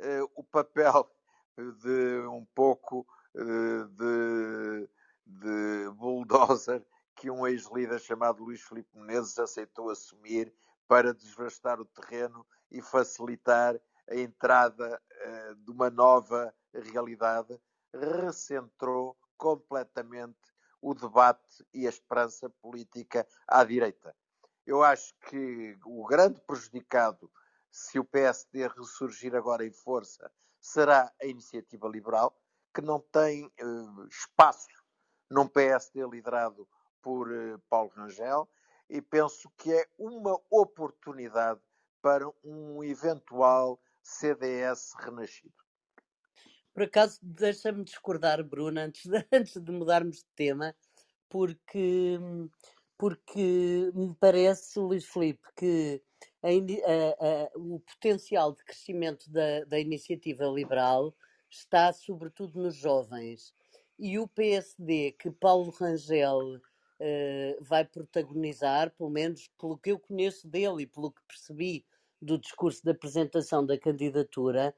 [0.00, 1.10] uh, o papel
[1.56, 4.88] de um pouco uh, de,
[5.26, 10.54] de bulldozer que um ex-líder chamado Luís Filipe Menezes aceitou assumir
[10.86, 15.02] para desvastar o terreno e facilitar a entrada
[15.64, 17.60] de uma nova realidade,
[17.92, 20.38] recentrou completamente
[20.80, 24.14] o debate e a esperança política à direita.
[24.66, 27.30] Eu acho que o grande prejudicado,
[27.70, 32.38] se o PSD ressurgir agora em força, será a iniciativa liberal,
[32.74, 34.68] que não tem uh, espaço
[35.30, 36.68] num PSD liderado
[37.02, 38.48] por uh, Paulo Rangel,
[38.88, 41.60] e penso que é uma oportunidade
[42.00, 45.67] para um eventual CDS renascido.
[46.78, 50.76] Por acaso, deixa-me discordar, Bruno, antes de, antes de mudarmos de tema,
[51.28, 52.20] porque,
[52.96, 56.00] porque me parece, Luís Filipe, que
[56.40, 61.12] a, a, a, o potencial de crescimento da, da iniciativa liberal
[61.50, 63.52] está sobretudo nos jovens.
[63.98, 70.46] E o PSD que Paulo Rangel uh, vai protagonizar, pelo menos pelo que eu conheço
[70.46, 71.84] dele e pelo que percebi
[72.22, 74.72] do discurso de apresentação da candidatura,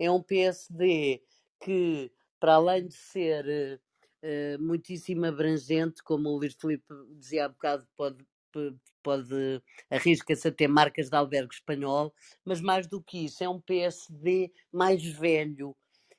[0.00, 1.22] é um PSD
[1.64, 3.80] que, para além de ser
[4.22, 6.84] uh, muitíssimo abrangente, como o Luís Filipe
[7.18, 8.24] dizia há bocado, pode,
[9.02, 13.60] pode arrisca-se a ter marcas de albergue espanhol, mas mais do que isso, é um
[13.60, 15.74] PSD mais velho.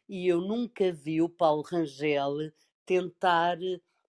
[0.09, 2.51] E eu nunca vi o Paulo Rangel
[2.85, 3.57] tentar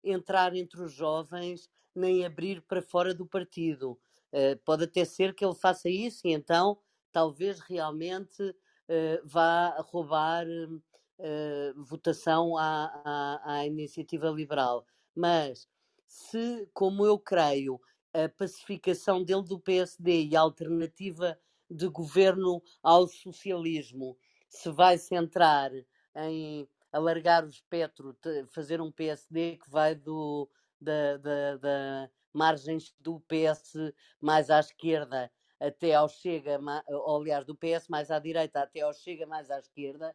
[0.03, 3.99] entrar entre os jovens nem abrir para fora do partido.
[4.33, 6.79] Uh, pode até ser que ele faça isso e então
[7.13, 10.83] talvez realmente uh, vá roubar uh,
[11.77, 14.87] votação à, à, à, iniciativa liberal.
[15.15, 15.69] Mas
[16.07, 17.81] se, como eu creio,
[18.13, 21.39] a pacificação dele do PSD e a alternativa
[21.71, 24.17] de governo ao socialismo
[24.49, 25.71] se vai centrar
[26.15, 28.17] em alargar o espectro,
[28.49, 30.49] fazer um PSD que vai do,
[30.81, 33.75] da, da, da margens do PS
[34.21, 38.93] mais à esquerda até ao Chega, ou, aliás, do PS mais à direita até ao
[38.93, 40.15] Chega mais à esquerda,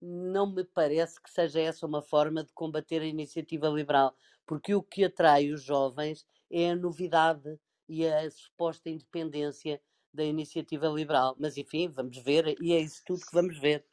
[0.00, 4.14] não me parece que seja essa uma forma de combater a iniciativa liberal,
[4.46, 7.58] porque o que atrai os jovens é a novidade
[7.88, 9.80] e a suposta independência
[10.12, 11.36] da iniciativa liberal.
[11.38, 13.84] Mas enfim, vamos ver, e é isso tudo que vamos ver.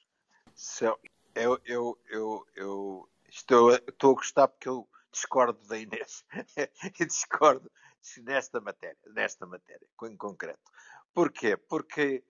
[1.34, 6.26] Eu, eu, eu, eu estou, estou a gostar porque eu discordo da Inês.
[7.00, 7.72] e discordo
[8.18, 10.72] nesta matéria, nesta matéria, em concreto.
[11.14, 11.58] Porquê?
[11.58, 12.24] Porque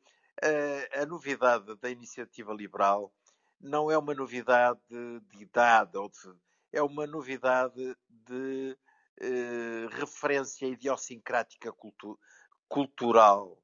[0.44, 3.12] uh, a novidade da iniciativa liberal
[3.60, 6.36] não é uma novidade de idade, ou de,
[6.72, 8.78] é uma novidade de
[9.20, 12.20] eh, referência idiosincrática cultu
[12.68, 13.58] cultural.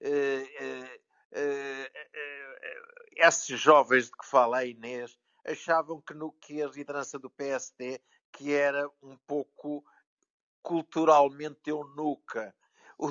[0.00, 1.00] Eh, eh,
[1.32, 2.82] eh, eh,
[3.16, 8.00] esses jovens de que fala a Inês achavam que, no, que a liderança do PSD
[8.32, 9.84] que era um pouco
[10.62, 12.54] culturalmente eunuca.
[12.98, 13.08] O,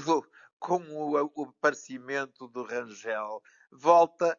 [0.59, 3.41] com o, o aparecimento do Rangel,
[3.71, 4.37] volta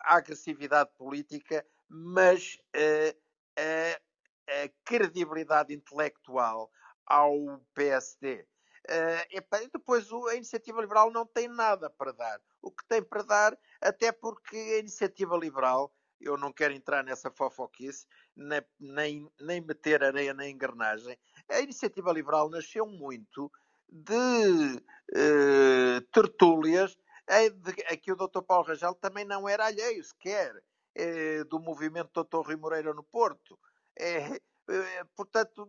[0.00, 3.18] à agressividade política, mas uh,
[3.56, 6.70] a, a, credibilidade intelectual
[7.06, 8.46] ao PSD.
[8.88, 12.40] Uh, e depois a iniciativa liberal não tem nada para dar.
[12.62, 17.30] O que tem para dar, até porque a iniciativa liberal, eu não quero entrar nessa
[17.30, 23.50] fofoquice, nem, nem, nem meter areia na engrenagem, a iniciativa liberal nasceu muito
[23.88, 24.82] de
[25.16, 26.96] uh, tertúlias
[27.30, 28.42] a que o Dr.
[28.42, 30.52] Paulo Rangel também não era alheio sequer
[30.94, 32.46] é, do movimento Dr.
[32.46, 33.58] Rui Moreira no Porto.
[33.96, 35.66] É, é, portanto,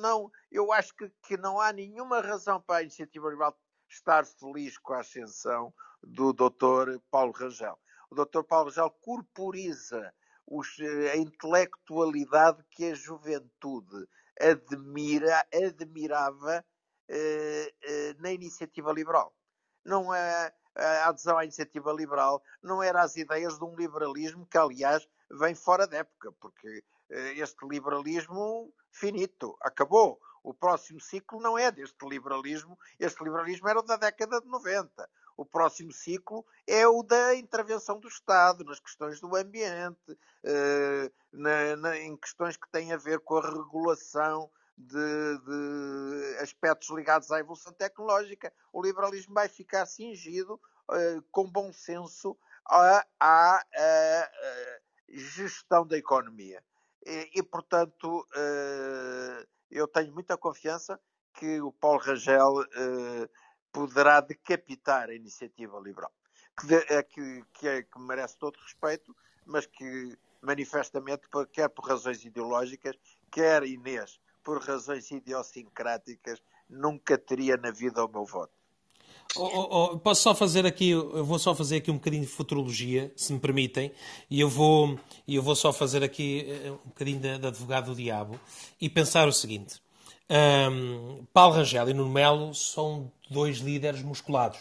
[0.00, 3.56] não, eu acho que, que, não há nenhuma razão para a iniciativa liberal
[3.88, 6.98] estar feliz com a ascensão do Dr.
[7.10, 7.78] Paulo Rangel.
[8.10, 8.42] O Dr.
[8.42, 10.12] Paulo Rangel corporiza
[10.46, 10.68] os,
[11.12, 14.06] a intelectualidade que a juventude
[14.40, 16.64] admira, admirava
[17.08, 19.34] eh, eh, na iniciativa liberal.
[19.84, 24.58] Não é a adesão à iniciativa liberal não era as ideias de um liberalismo que,
[24.58, 30.20] aliás, vem fora da época, porque eh, este liberalismo finito, acabou.
[30.42, 35.08] O próximo ciclo não é deste liberalismo, este liberalismo era da década de 90.
[35.36, 40.18] O próximo ciclo é o da intervenção do Estado nas questões do ambiente,
[41.32, 47.30] na, na, em questões que têm a ver com a regulação de, de, aspectos ligados
[47.30, 48.52] à evolução tecnológica.
[48.72, 50.60] O liberalismo vai ficar cingido
[50.90, 52.36] uh, com bom senso
[52.68, 54.30] à, à, à,
[55.08, 56.62] gestão da economia.
[57.04, 61.00] E, e portanto, uh, eu tenho muita confiança
[61.32, 63.28] que o Paulo Rangel uh,
[63.72, 66.12] poderá decapitar a iniciativa liberal,
[66.58, 72.24] que, de, que, que, é, que merece todo respeito, mas que manifestamente, quer por razões
[72.24, 72.96] ideológicas,
[73.30, 78.52] quer Inês por razões idiosincráticas, nunca teria na vida o meu voto.
[79.34, 82.28] Oh, oh, oh, posso só fazer aqui, eu vou só fazer aqui um bocadinho de
[82.28, 83.90] futurologia, se me permitem,
[84.30, 87.96] e eu vou, eu vou só fazer aqui eh, um bocadinho de, de advogado do
[87.96, 88.38] diabo
[88.80, 89.82] e pensar o seguinte:
[90.30, 94.60] um, Paulo Rangel e Nuno Melo são dois líderes musculados,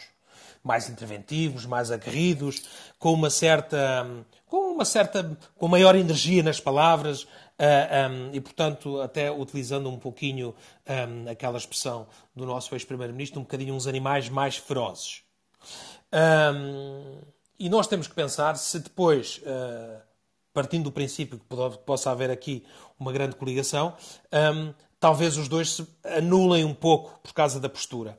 [0.63, 2.63] mais interventivos, mais aguerridos,
[2.97, 8.41] com uma certa, com uma certa, com maior energia nas palavras, Uh, ah, um, e,
[8.41, 10.53] portanto, até utilizando um pouquinho
[10.87, 15.23] um, aquela expressão do nosso ex-primeiro-ministro, um bocadinho uns animais mais ferozes.
[16.13, 17.21] Um,
[17.57, 20.01] e nós temos que pensar se depois, uh,
[20.53, 21.45] partindo do princípio que
[21.85, 22.65] possa haver aqui
[22.99, 23.95] uma grande coligação,
[24.99, 28.17] talvez os dois se anulem um pouco por causa da postura.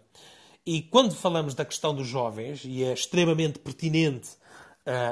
[0.64, 4.30] E quando falamos da questão dos jovens, e é extremamente pertinente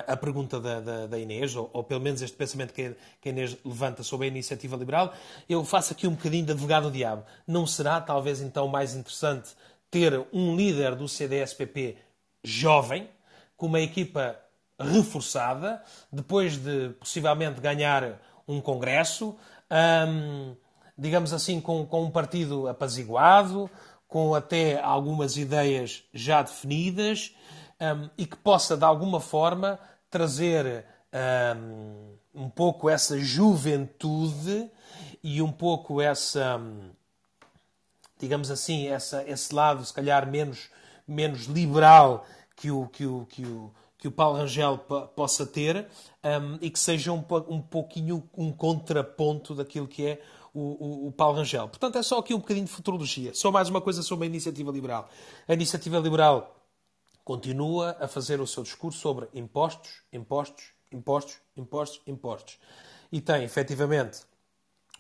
[0.07, 3.33] a pergunta da, da, da Inês, ou, ou, pelo menos este pensamento que que a
[3.33, 5.13] Inês levanta sobre a iniciativa liberal,
[5.49, 7.25] eu faço aqui um bocadinho de advogado do diabo.
[7.47, 9.51] Não será talvez então mais interessante
[9.91, 11.97] ter um líder do CDS-PP
[12.43, 13.09] jovem,
[13.57, 14.39] com uma equipa
[14.79, 15.83] reforçada,
[16.13, 19.37] depois de possivelmente ganhar um congresso,
[20.97, 23.71] digamos assim, com, com um partido apaziguado,
[24.07, 27.35] com até algumas ideias já definidas,
[27.93, 29.79] um, e que possa, de alguma forma,
[30.11, 30.85] trazer
[31.57, 34.71] um, um pouco essa juventude
[35.23, 36.61] e um pouco essa,
[38.19, 40.71] digamos assim, essa, esse lado, se calhar, menos,
[41.07, 44.79] menos liberal que o, que o, que o, que o Paulo Rangel
[45.17, 45.87] possa ter
[46.23, 51.13] um, e que seja um, um pouquinho um contraponto daquilo que é o, o, o,
[51.13, 51.69] Paulo Rangel.
[51.69, 53.35] Portanto, é só aqui um bocadinho de futurologia.
[53.35, 55.09] Só mais uma coisa sobre a iniciativa liberal.
[55.49, 56.55] A iniciativa liberal
[57.25, 62.59] continua a fazer o seu discurso sobre impostos, impostos, impostos, impostos, impostos.
[63.11, 64.23] E tem, efetivamente,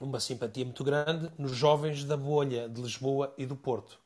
[0.00, 3.98] uma simpatia muito grande nos jovens da bolha de Lisboa e do Porto.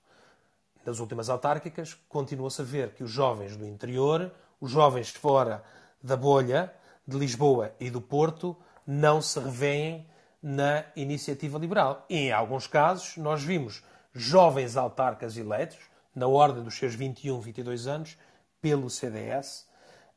[0.85, 5.63] Nas últimas autárquicas, continua-se a ver que os jovens do interior, os jovens fora
[6.03, 6.73] da bolha
[7.07, 10.07] de Lisboa e do Porto, não se revêem
[10.43, 12.05] na iniciativa liberal.
[12.09, 13.83] E, em alguns casos, nós vimos
[14.15, 15.79] jovens autarcas eleitos,
[16.19, 18.19] na ordem dos seus 21, 22 anos,
[18.61, 19.67] pelo CDS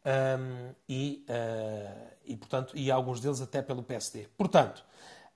[0.05, 4.27] um, e, uh, e, portanto, e alguns deles até pelo PSD.
[4.37, 4.83] Portanto,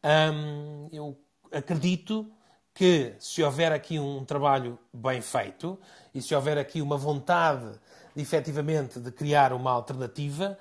[0.03, 1.17] um, eu
[1.51, 2.31] acredito
[2.73, 5.79] que se houver aqui um trabalho bem feito
[6.13, 7.79] e se houver aqui uma vontade
[8.15, 10.57] de, efetivamente de criar uma alternativa,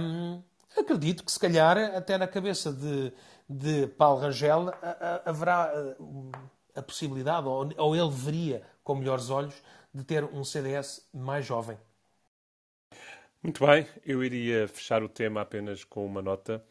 [0.00, 0.40] um,
[0.78, 3.12] acredito que se calhar até na cabeça de,
[3.48, 4.72] de Paulo Rangel,
[5.26, 5.70] haverá
[6.74, 9.54] a possibilidade, ou ele veria com melhores olhos,
[9.92, 11.76] de ter um CDS mais jovem.
[13.42, 16.64] Muito bem, eu iria fechar o tema apenas com uma nota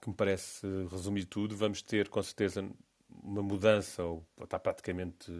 [0.00, 1.56] que me parece resumir tudo.
[1.56, 2.68] Vamos ter, com certeza,
[3.22, 5.30] uma mudança, ou está praticamente,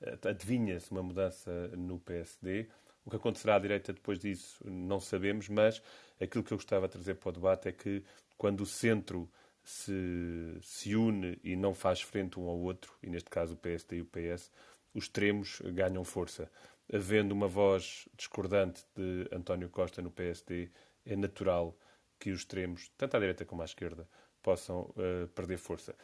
[0.00, 2.68] eh, adivinha-se uma mudança no PSD.
[3.04, 5.82] O que acontecerá à direita depois disso não sabemos, mas
[6.20, 8.04] aquilo que eu gostava de trazer para o debate é que
[8.38, 9.28] quando o centro
[9.64, 13.98] se, se une e não faz frente um ao outro, e neste caso o PSD
[13.98, 14.50] e o PS,
[14.94, 16.50] os extremos ganham força.
[16.92, 20.70] Havendo uma voz discordante de António Costa no PSD,
[21.06, 21.76] é natural
[22.18, 24.08] que os extremos, tanto à direita como à esquerda,
[24.42, 25.94] possam uh, perder força.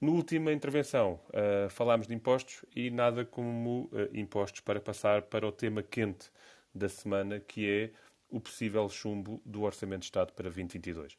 [0.00, 5.46] Na última intervenção, uh, falámos de impostos e nada como uh, impostos para passar para
[5.46, 6.30] o tema quente
[6.74, 7.90] da semana, que é
[8.30, 11.16] o possível chumbo do Orçamento de Estado para 2022.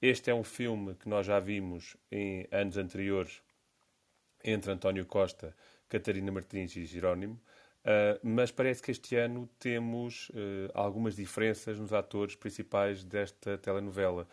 [0.00, 3.42] Este é um filme que nós já vimos em anos anteriores
[4.42, 5.54] entre António Costa,
[5.92, 11.92] Catarina Martins e Jerónimo, uh, mas parece que este ano temos uh, algumas diferenças nos
[11.92, 14.26] atores principais desta telenovela.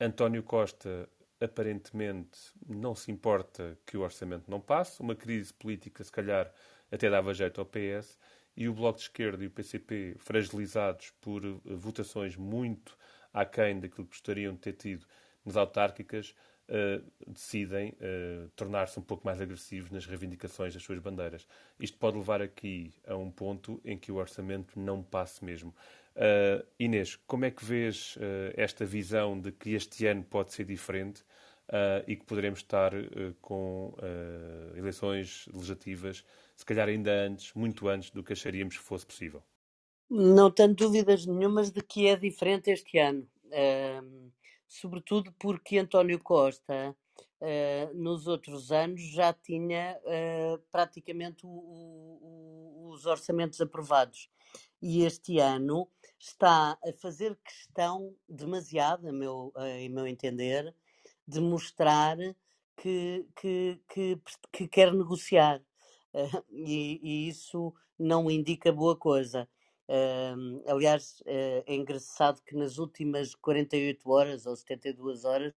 [0.00, 1.08] António Costa
[1.40, 2.36] aparentemente
[2.68, 6.52] não se importa que o orçamento não passe, uma crise política se calhar
[6.90, 8.18] até dava jeito ao PS,
[8.56, 12.98] e o Bloco de Esquerda e o PCP, fragilizados por uh, votações muito
[13.32, 15.06] aquém daquilo que gostariam de ter tido
[15.44, 16.34] nas autárquicas,
[16.68, 21.46] uh, decidem uh, tornar-se um pouco mais agressivos nas reivindicações das suas bandeiras.
[21.80, 25.74] Isto pode levar aqui a um ponto em que o orçamento não passe mesmo.
[26.14, 28.18] Uh, Inês, como é que vês
[28.54, 31.22] esta visão de que este ano pode ser diferente
[32.06, 32.92] e que poderemos estar
[33.42, 33.94] com
[34.74, 36.24] eleições legislativas,
[36.56, 39.42] se calhar ainda antes, muito antes do que acharíamos que fosse possível?
[40.10, 43.28] Não tenho dúvidas nenhumas de que é diferente este ano.
[44.68, 46.94] Sobretudo porque António Costa,
[47.40, 54.28] uh, nos outros anos, já tinha uh, praticamente o, o, os orçamentos aprovados.
[54.80, 55.88] E este ano
[56.18, 60.74] está a fazer questão demasiado, a meu, em meu entender,
[61.26, 62.16] de mostrar
[62.76, 64.20] que, que, que,
[64.52, 65.62] que quer negociar.
[66.50, 69.48] E, e isso não indica boa coisa.
[70.66, 75.54] Aliás, uh, é engraçado que nas últimas 48 horas ou 72 horas,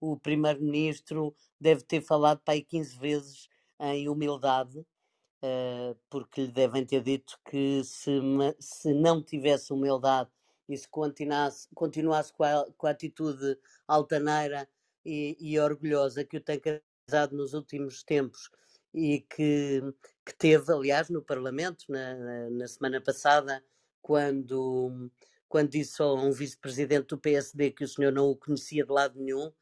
[0.00, 3.48] o primeiro-ministro deve ter falado para aí 15 vezes
[3.80, 8.10] em humildade, uh, porque lhe devem ter dito que se,
[8.58, 10.30] se não tivesse humildade
[10.68, 14.68] e se continuasse, continuasse com, a, com a atitude altaneira
[15.04, 18.50] e, e orgulhosa que o tem caracterizado nos últimos tempos
[18.94, 19.82] e que,
[20.24, 23.62] que teve, aliás, no Parlamento, na, na semana passada,
[24.00, 25.10] quando,
[25.48, 29.18] quando disse a um vice-presidente do PSD que o senhor não o conhecia de lado
[29.18, 29.52] nenhum,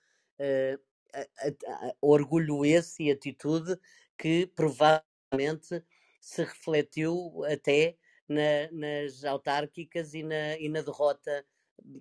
[1.13, 3.79] a, orgulho esse e atitude
[4.19, 5.83] que provavelmente
[6.21, 7.97] se refletiu até
[8.29, 11.45] na, nas autárquicas e na, e na derrota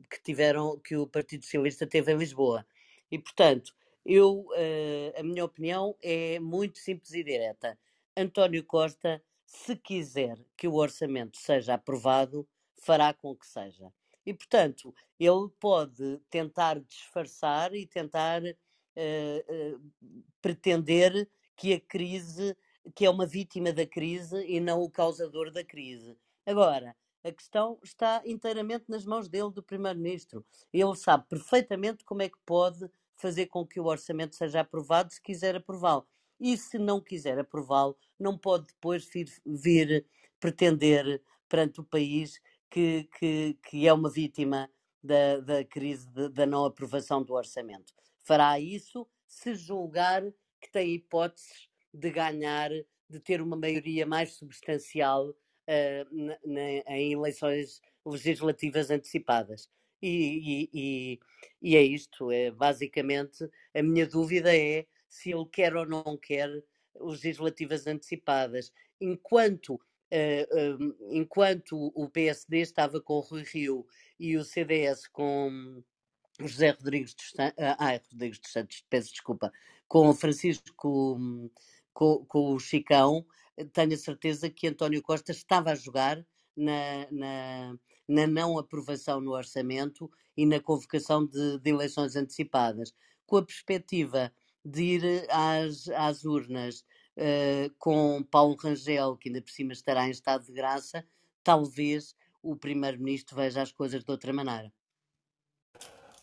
[0.10, 2.66] que tiveram que o Partido Socialista teve em Lisboa.
[3.12, 3.74] E portanto,
[4.06, 7.78] eu, uh, a minha opinião é muito simples e direta.
[8.16, 13.92] António Costa, se quiser que o orçamento seja aprovado, fará com que seja.
[14.26, 22.56] E, portanto, ele pode tentar disfarçar e tentar uh, uh, pretender que a crise,
[22.94, 26.16] que é uma vítima da crise e não o causador da crise.
[26.46, 30.46] Agora, a questão está inteiramente nas mãos dele, do Primeiro-Ministro.
[30.72, 35.22] Ele sabe perfeitamente como é que pode fazer com que o orçamento seja aprovado se
[35.22, 36.08] quiser aprová-lo.
[36.40, 40.06] E se não quiser aprová-lo, não pode depois vir, vir,
[40.40, 44.70] pretender perante o país que, que, que é uma vítima
[45.02, 47.94] da, da crise de, da não aprovação do orçamento.
[48.24, 50.24] Fará isso se julgar
[50.60, 52.70] que tem hipóteses de ganhar,
[53.10, 55.36] de ter uma maioria mais substancial uh,
[56.12, 56.62] na, na,
[56.98, 59.70] em eleições legislativas antecipadas.
[60.08, 61.20] E, e,
[61.62, 62.32] e, é isto.
[62.32, 66.50] É, basicamente, a minha dúvida é se ele quer ou não quer
[66.96, 68.72] legislativas antecipadas.
[69.02, 73.86] Enquanto, uh, uh, enquanto o PSD estava com o Rui Rio
[74.20, 75.84] e o CDS com
[76.40, 79.52] José Rodrigues dos Santos, uh, ah, Rodrigues dos Santos, peço desculpa,
[79.88, 81.18] com Francisco,
[81.94, 83.26] com, com o Chicão,
[83.74, 86.24] tenho a certeza que António Costa estava a jogar
[86.56, 87.76] na, na,
[88.08, 92.94] na não aprovação no orçamento e na convocação de, de, eleições antecipadas,
[93.26, 94.32] com a perspectiva
[94.64, 96.86] de ir às, às urnas
[97.18, 101.06] uh, com Paulo Rangel, que ainda por cima estará em estado de graça,
[101.44, 104.72] talvez o Primeiro-Ministro veja as coisas de outra maneira.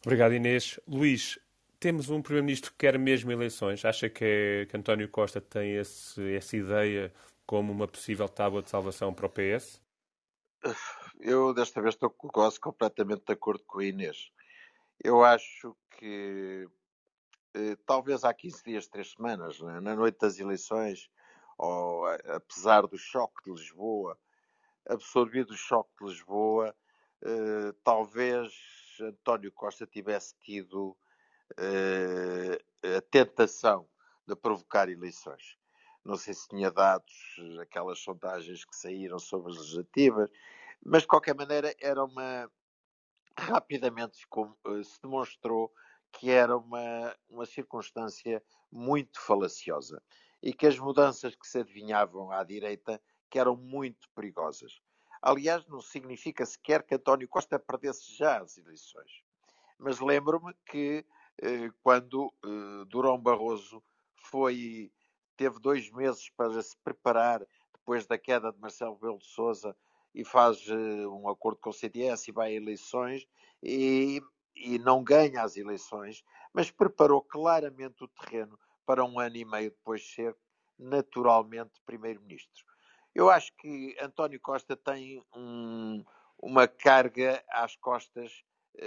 [0.05, 0.79] Obrigado, Inês.
[0.87, 1.39] Luís,
[1.79, 3.85] temos um Primeiro-Ministro que quer mesmo eleições.
[3.85, 7.13] Acha que, que António Costa tem esse, essa ideia
[7.47, 9.81] como uma possível tábua de salvação para o PS?
[11.25, 14.33] Eu, desta vez, estou quase completamente de acordo com a Inês.
[14.99, 16.69] Eu acho que,
[17.55, 21.09] eh, talvez há 15 dias, 3 semanas, né, na noite das eleições,
[21.57, 24.19] ou, apesar do choque de Lisboa,
[24.89, 26.75] absorvido o choque de Lisboa,
[27.23, 28.53] eh, talvez
[29.01, 30.97] António Costa tivesse tido
[31.53, 33.89] uh, a tentação
[34.27, 35.57] de provocar eleições.
[36.05, 37.15] Não sei se tinha dados,
[37.61, 40.29] aquelas sondagens que saíram sobre as legislativas,
[40.85, 42.51] mas de qualquer maneira era uma.
[43.39, 44.27] Rapidamente
[44.67, 45.73] eh, se demonstrou
[46.13, 50.03] que era uma, uma circunstância muito falaciosa
[50.43, 54.83] e que as mudanças que se adivinhavam à direita que eram muito perigosas.
[55.23, 59.23] Aliás, não significa sequer que António Costa perdesse já as eleições.
[59.79, 61.07] Mas lembro-me que
[61.41, 63.83] eh, quando eh, Durão Barroso
[64.15, 64.93] foi,
[65.37, 69.75] teve dois meses para se preparar depois da queda de Marcelo Rebelo de Sousa
[70.15, 73.27] e faz eh, um acordo com o CDS e vai a eleições
[73.63, 74.21] e,
[74.55, 79.71] e não ganha as eleições, mas preparou claramente o terreno para um ano e meio
[79.71, 80.37] depois ser
[80.79, 82.65] naturalmente primeiro-ministro.
[83.15, 86.05] Eu acho que António Costa tem um,
[86.39, 88.43] uma carga às costas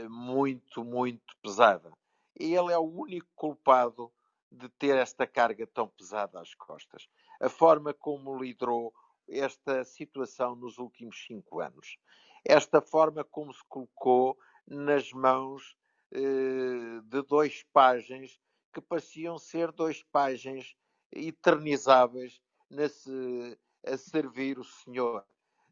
[0.09, 1.91] muito, muito pesada
[2.39, 4.11] e ele é o único culpado
[4.51, 7.07] de ter esta carga tão pesada às costas.
[7.41, 8.93] A forma como liderou
[9.27, 11.97] esta situação nos últimos cinco anos.
[12.43, 15.75] Esta forma como se colocou nas mãos
[16.11, 18.39] eh, de dois páginas
[18.73, 20.75] que pareciam ser dois páginas
[21.11, 25.25] eternizáveis nesse, a servir o Senhor.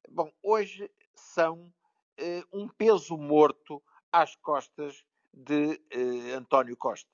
[0.10, 1.72] Bom, hoje são
[2.18, 3.82] eh, um peso morto
[4.12, 7.10] às costas de eh, António Costa.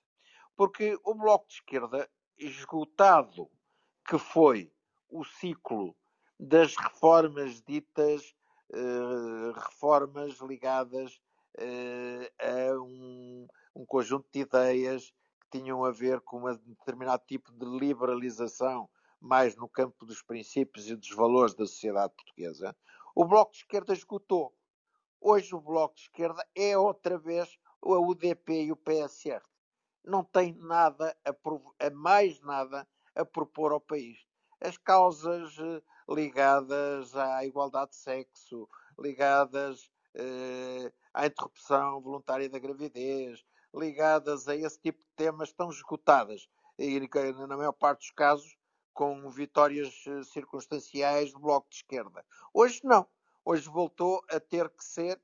[0.56, 3.50] Porque o Bloco de Esquerda, esgotado
[4.08, 4.72] que foi
[5.10, 5.96] o ciclo
[6.40, 8.34] das reformas ditas
[8.72, 11.20] eh, reformas ligadas
[11.58, 17.52] eh, a um, um, conjunto de ideias que tinham a ver com um determinado tipo
[17.52, 22.76] de liberalização, mais no campo dos princípios e dos valores da sociedade portuguesa,
[23.14, 24.56] o Bloco de Esquerda esgotou.
[25.20, 29.44] Hoje o Bloco de Esquerda é outra vez a UDP e o PSR
[30.06, 34.18] não têm nada a, a mais nada a propor ao país.
[34.62, 43.46] As causas eh, ligadas à igualdade de sexo, ligadas eh, à interrupção voluntária da gravidez,
[43.74, 46.50] ligadas a esse tipo de temas estão esgotadas.
[46.80, 47.00] E,
[47.48, 48.58] na maior parte dos casos,
[48.92, 52.26] com vitórias eh, circunstanciais do Bloco de Esquerda.
[52.54, 53.08] Hoje não.
[53.46, 55.22] Hoje voltou a ter que ser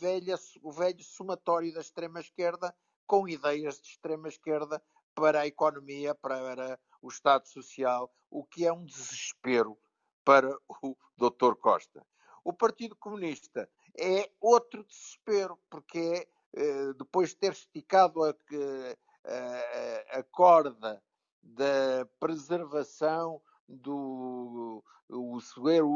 [0.00, 2.74] velha, o velho somatório da extrema-esquerda
[3.06, 4.82] com ideias de extrema-esquerda
[5.14, 9.78] para a economia, para o Estado Social, o que é um desespero
[10.24, 11.54] para o Dr.
[11.60, 12.04] Costa.
[12.44, 13.68] O Partido Comunista
[13.98, 21.02] é outro desespero, porque é, eh, depois de ter esticado a, a, a corda
[21.42, 25.38] da preservação do o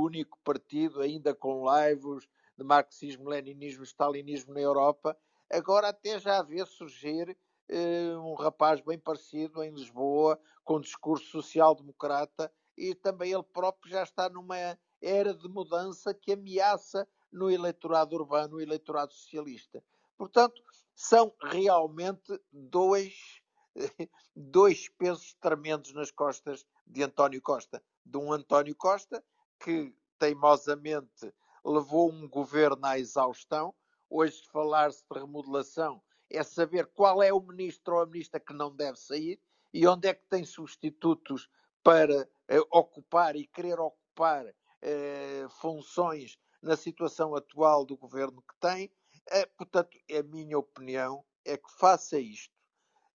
[0.05, 5.17] único partido ainda com laivos de marxismo, leninismo, stalinismo na Europa,
[5.51, 7.37] agora até já vê surgir
[7.69, 14.05] eh, um rapaz bem parecido em Lisboa, com discurso social-democrata, e também ele próprio já
[14.05, 14.57] está numa
[15.03, 19.83] era de mudança que ameaça no eleitorado urbano, o eleitorado socialista.
[20.17, 20.63] Portanto,
[20.95, 23.41] são realmente dois,
[24.35, 27.83] dois pesos tremendos nas costas de António Costa.
[28.05, 29.23] De um António Costa
[29.61, 31.33] que teimosamente
[31.65, 33.75] levou um governo à exaustão.
[34.09, 38.75] Hoje, falar-se de remodelação é saber qual é o ministro ou a ministra que não
[38.75, 39.41] deve sair
[39.73, 41.49] e onde é que tem substitutos
[41.83, 42.29] para
[42.71, 44.47] ocupar e querer ocupar
[44.83, 48.91] eh, funções na situação atual do governo que tem.
[49.31, 52.55] Eh, portanto, a minha opinião é que faça isto,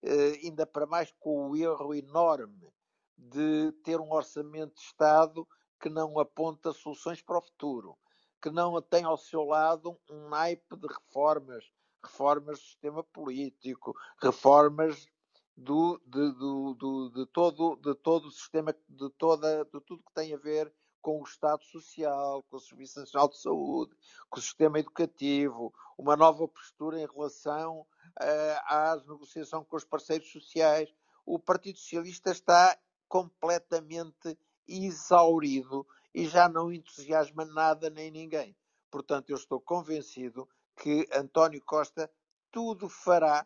[0.03, 2.71] eh, ainda para mais com o erro enorme
[3.17, 5.47] de ter um orçamento de Estado
[5.81, 7.97] que não aponta soluções para o futuro
[8.43, 11.63] que não tem ao seu lado um naipe de reformas,
[12.03, 15.07] reformas do sistema político, reformas
[15.55, 20.13] do, de, do, do, de, todo, de todo o sistema, de, toda, de tudo que
[20.13, 23.93] tem a ver com o Estado Social, com o Serviço Nacional de Saúde,
[24.29, 30.31] com o sistema educativo, uma nova postura em relação uh, à negociação com os parceiros
[30.31, 30.89] sociais.
[31.25, 32.77] O Partido Socialista está
[33.07, 34.37] completamente
[34.67, 38.55] exaurido e já não entusiasma nada nem ninguém.
[38.89, 42.09] Portanto, eu estou convencido que António Costa
[42.51, 43.45] tudo fará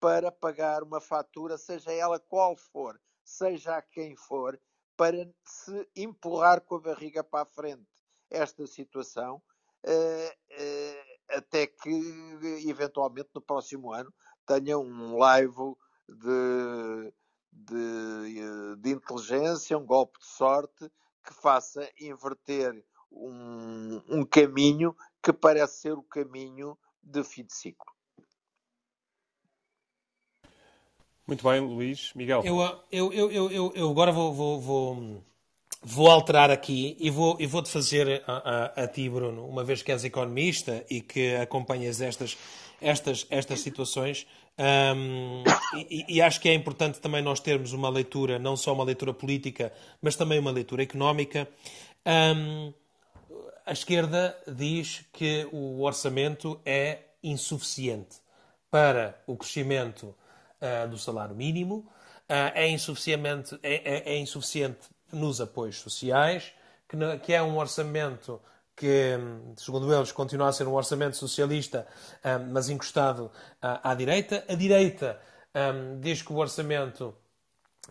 [0.00, 4.58] para pagar uma fatura, seja ela qual for, seja a quem for,
[4.96, 7.86] para se empurrar com a barriga para a frente
[8.30, 9.42] esta situação,
[9.84, 11.90] eh, eh, até que
[12.66, 14.12] eventualmente no próximo ano
[14.46, 15.74] tenha um live
[16.08, 17.14] de,
[17.52, 20.90] de, de inteligência, um golpe de sorte
[21.24, 27.89] que faça inverter um, um caminho que parece ser o caminho de fim de ciclo.
[31.30, 32.10] Muito bem, Luís.
[32.16, 32.42] Miguel.
[32.44, 32.60] Eu,
[32.90, 35.24] eu, eu, eu, eu agora vou, vou, vou,
[35.80, 39.80] vou, alterar aqui e vou, e vou-te fazer a, a, a, ti, Bruno, uma vez
[39.80, 42.36] que és economista e que acompanhas estas,
[42.82, 44.26] estas, estas situações.
[44.58, 45.44] Um,
[45.88, 49.14] e, e, acho que é importante também nós termos uma leitura, não só uma leitura
[49.14, 49.72] política,
[50.02, 51.48] mas também uma leitura económica.
[52.04, 52.72] Um,
[53.64, 58.16] a esquerda diz que o orçamento é insuficiente
[58.68, 60.12] para o crescimento
[60.60, 61.76] uh, do salário mínimo,
[62.28, 66.52] uh, é, insuficiente, é, é, é, insuficiente nos apoios sociais,
[66.88, 68.40] que, que, é um orçamento
[68.76, 69.18] que,
[69.56, 71.86] segundo eles, continua a ser um orçamento socialista,
[72.24, 73.30] um, mas encostado
[73.60, 74.44] à, à, direita.
[74.48, 75.20] A direita
[75.54, 77.14] um, diz que o orçamento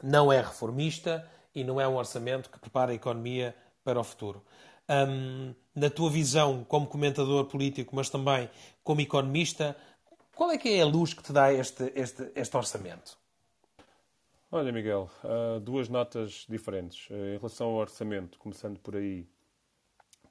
[0.01, 4.43] não é reformista e não é um orçamento que prepara a economia para o futuro.
[4.89, 8.49] Um, na tua visão como comentador político, mas também
[8.83, 9.75] como economista,
[10.39, 13.17] qual é que é a luz que te dá este, este, este orçamento?
[14.49, 15.11] Olha, Miguel,
[15.61, 17.09] duas notas diferentes.
[17.09, 19.27] Uh, em relação ao orçamento, começando por aí,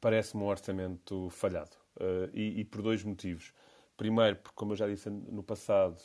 [0.01, 1.77] parece-me um orçamento falhado.
[1.95, 3.53] Uh, e, e, por dois motivos.
[3.99, 6.01] Primeiro, porque, como eu já disse no passado,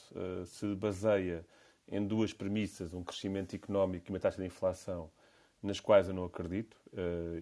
[0.48, 1.46] se baseia
[1.88, 5.10] em duas premissas, um crescimento económico e uma taxa de inflação,
[5.62, 6.76] nas quais eu não acredito,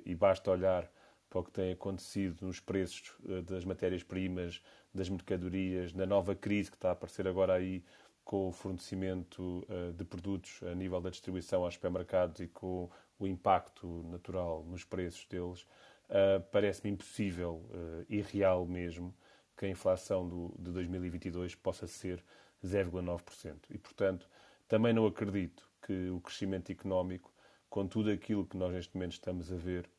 [0.05, 0.91] e basta olhar
[1.29, 3.13] para o que tem acontecido nos preços
[3.47, 4.61] das matérias-primas,
[4.93, 7.83] das mercadorias, na nova crise que está a aparecer agora aí
[8.23, 12.89] com o fornecimento uh, de produtos a nível da distribuição aos supermercados e com
[13.19, 15.61] o impacto natural nos preços deles,
[16.09, 19.13] uh, parece-me impossível uh, e real mesmo
[19.57, 22.23] que a inflação do, de 2022 possa ser
[22.63, 23.57] 0,9%.
[23.69, 24.27] E, portanto,
[24.67, 27.33] também não acredito que o crescimento económico,
[27.69, 29.89] com tudo aquilo que nós neste momento estamos a ver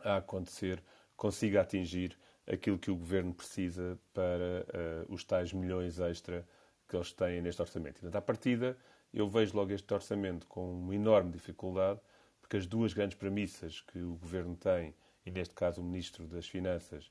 [0.00, 0.82] a acontecer,
[1.16, 2.16] consiga atingir
[2.46, 4.66] aquilo que o governo precisa para
[5.08, 6.46] uh, os tais milhões extra
[6.88, 8.00] que eles têm neste orçamento.
[8.00, 8.76] Portanto, à partida,
[9.12, 12.00] eu vejo logo este orçamento com uma enorme dificuldade,
[12.40, 16.46] porque as duas grandes premissas que o governo tem, e neste caso o Ministro das
[16.46, 17.10] Finanças,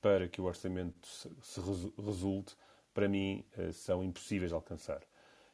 [0.00, 1.60] para que o orçamento se
[2.04, 2.56] resulte,
[2.92, 5.00] para mim, uh, são impossíveis de alcançar.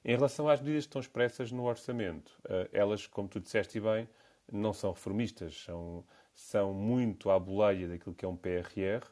[0.04, 4.08] Em relação às medidas que estão expressas no orçamento, uh, elas, como tu disseste bem,
[4.50, 6.04] não são reformistas, são,
[6.34, 9.06] são muito à boleia daquilo que é um PRR,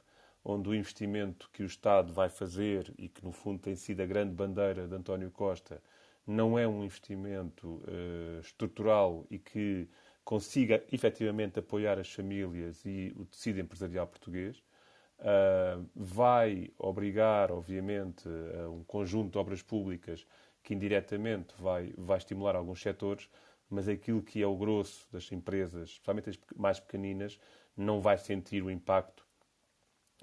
[0.48, 4.06] onde o investimento que o Estado vai fazer e que, no fundo, tem sido a
[4.06, 5.82] grande bandeira de António Costa,
[6.24, 9.88] não é um investimento uh, estrutural e que
[10.24, 14.62] consiga efetivamente apoiar as famílias e o tecido empresarial português.
[15.18, 18.28] Uh, vai obrigar, obviamente,
[18.62, 20.24] a um conjunto de obras públicas
[20.62, 23.28] que indiretamente vai, vai estimular alguns setores,
[23.68, 27.36] mas aquilo que é o grosso das empresas, especialmente as mais pequeninas,
[27.76, 29.25] não vai sentir o impacto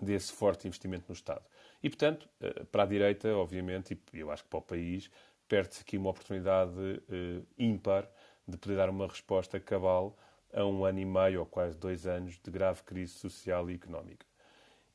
[0.01, 1.43] desse forte investimento no Estado.
[1.81, 5.09] E, portanto, eh, para a direita, obviamente, e eu acho que para o país,
[5.47, 8.09] perde-se aqui uma oportunidade uh, ímpar
[8.47, 10.17] de poder dar uma resposta cabal
[10.53, 14.25] a um ano e meio ou quase dois anos de grave crise social e económica.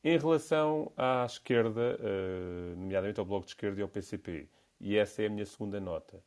[0.03, 5.21] Em relação à esquerda, uh, nomeadamente ao Bloco de Esquerda e ao PCP, e essa
[5.21, 6.21] é a minha segunda nota,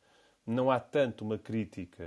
[0.45, 2.03] não há tanto uma crítica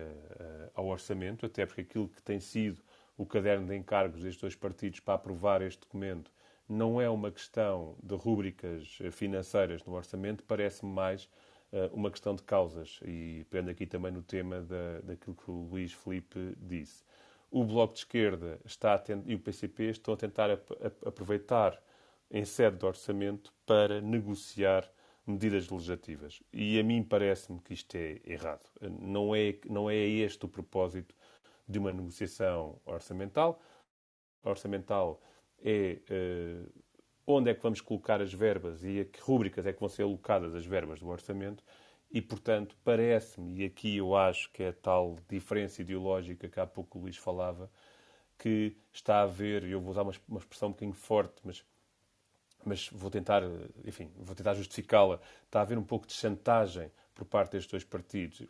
[0.74, 2.82] ao orçamento, até porque aquilo que tem sido
[3.16, 6.30] o caderno de encargos destes dois partidos para aprovar este documento
[6.68, 11.24] não é uma questão de rúbricas financeiras no orçamento, parece-me mais
[11.72, 13.00] uh, uma questão de causas.
[13.04, 17.04] E prendo aqui também no tema da, daquilo que o Luís Felipe disse.
[17.50, 20.72] O Bloco de Esquerda está e o PCP estão a tentar ap
[21.04, 21.80] aproveitar
[22.30, 24.90] em sede de orçamento para negociar
[25.26, 26.42] medidas legislativas.
[26.52, 28.68] E a mim parece-me que isto é errado.
[29.00, 31.14] Não é, não é este o propósito
[31.68, 33.60] de uma negociação orçamental.
[34.42, 35.20] Orçamental
[35.62, 36.82] é uh,
[37.26, 40.02] onde é que vamos colocar as verbas e a que rúbricas é que vão ser
[40.02, 41.64] alocadas as verbas do orçamento.
[42.10, 46.98] E, portanto, parece-me, e aqui eu acho que é tal diferença ideológica que há pouco
[46.98, 47.68] o Luís falava,
[48.38, 51.64] que está a haver, eu vou usar uma, uma expressão um bocadinho forte, mas,
[52.64, 53.42] mas vou tentar,
[53.84, 57.84] enfim, vou tentar justificá-la, está a haver um pouco de chantagem por parte destes dois
[57.84, 58.46] partidos,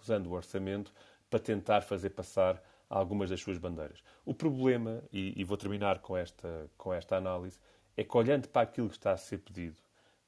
[0.00, 0.94] usando o orçamento,
[1.28, 2.62] para tentar fazer passar
[2.98, 4.02] algumas das suas bandeiras.
[4.24, 7.58] O problema, e, e, vou terminar com esta, com esta análise,
[7.96, 9.76] é que olhando para aquilo que está a ser pedido,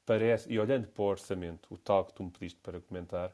[0.04, 3.32] parece, e olhando para o orçamento, o tal que tu me pediste para comentar,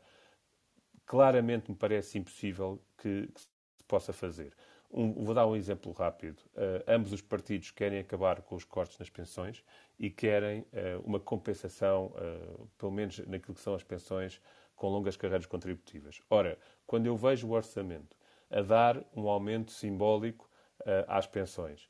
[1.06, 3.48] claramente me parece impossível que, que se
[3.88, 4.52] possa fazer.
[4.90, 6.38] Um, vou dar um exemplo rápido.
[6.54, 9.64] Uh, ambos os partidos querem acabar com os cortes nas pensões
[9.98, 14.38] e querem uh, uma compensação, uh, pelo menos naquilo que são as pensões
[14.76, 16.20] com longas carreiras contributivas.
[16.28, 18.16] Ora, quando eu vejo o orçamento
[18.52, 20.48] a dar um aumento simbólico
[21.08, 21.88] às pensões,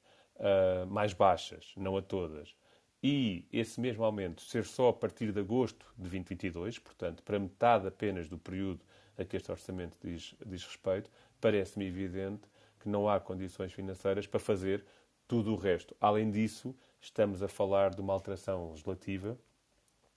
[0.88, 2.54] mais baixas, não a todas,
[3.02, 7.88] e esse mesmo aumento ser só a partir de agosto de 2022, portanto, para metade
[7.88, 8.80] apenas do período
[9.18, 11.10] a que este orçamento diz, diz respeito,
[11.40, 12.48] parece-me evidente
[12.78, 14.84] que não há condições financeiras para fazer
[15.26, 15.96] tudo o resto.
[16.00, 19.36] Além disso, estamos a falar de uma alteração legislativa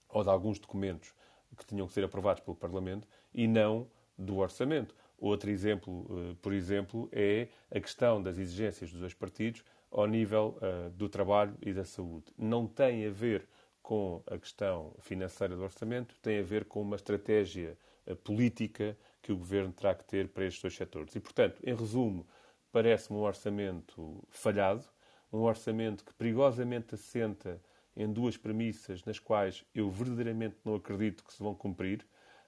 [0.08, 1.14] ou de alguns documentos
[1.58, 3.88] que tinham que ser aprovados pelo Parlamento e não
[4.18, 4.96] do orçamento.
[5.18, 10.57] Outro exemplo, eh, por exemplo, é a questão das exigências dos dois partidos ao nível
[10.57, 12.26] uh, do trabalho e da saúde.
[12.38, 13.47] Não tem a ver
[13.82, 19.32] com a questão financeira do orçamento, tem a ver com uma estratégia uh, política que
[19.32, 21.16] o governo terá que ter para estes dois setores.
[21.16, 22.28] E, portanto, em resumo,
[22.72, 24.86] parece-me um orçamento falhado,
[25.32, 27.61] um orçamento que perigosamente assenta
[27.95, 32.05] em duas premissas nas quais eu verdadeiramente não acredito que se vão cumprir.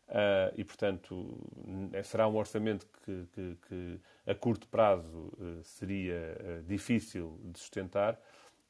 [0.08, 1.38] Uh, e, portanto,
[2.04, 8.18] será um orçamento que, que, que a curto prazo uh, seria uh, difícil de sustentar.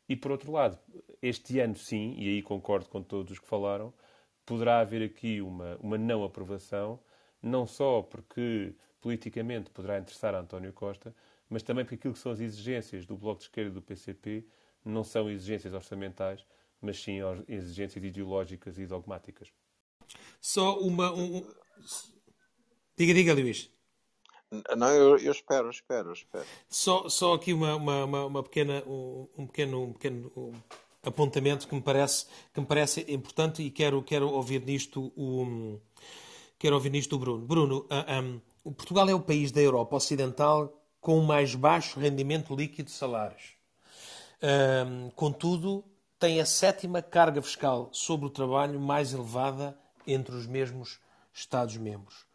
[0.09, 0.79] E, por outro lado,
[1.21, 3.93] este ano, sim, e aí concordo com todos os que falaram,
[4.45, 6.99] poderá haver aqui uma, uma não aprovação,
[7.41, 11.13] não só porque politicamente poderá interessar a António Costa,
[11.49, 14.45] mas também porque aquilo que são as exigências do Bloco de Esquerda e do PCP
[14.83, 16.45] não são exigências orçamentais,
[16.81, 19.51] mas sim exigências ideológicas e dogmáticas.
[20.39, 21.11] Só uma.
[21.13, 21.45] Um...
[22.97, 23.69] Diga, diga, Luís.
[24.77, 26.45] Não, eu, eu espero, espero, espero.
[26.69, 30.53] Só, só aqui uma, uma, uma pequena, um, um pequeno, um pequeno
[31.03, 35.79] apontamento que me parece, que me parece importante e quero, quero ouvir nisto o,
[36.57, 37.45] quero ouvir nisto o Bruno.
[37.45, 37.87] Bruno,
[38.65, 42.91] um, Portugal é o país da Europa Ocidental com o mais baixo rendimento líquido de
[42.91, 43.55] salários.
[44.41, 45.83] Um, contudo,
[46.19, 49.77] tem a sétima carga fiscal sobre o trabalho mais elevada
[50.07, 50.99] entre os mesmos
[51.33, 52.25] Estados-membros.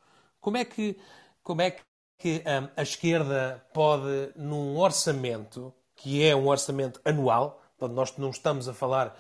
[0.41, 0.97] Como é que,
[1.43, 7.97] como é que um, a esquerda pode, num orçamento, que é um orçamento anual, Portanto,
[7.97, 9.19] nós não estamos a falar,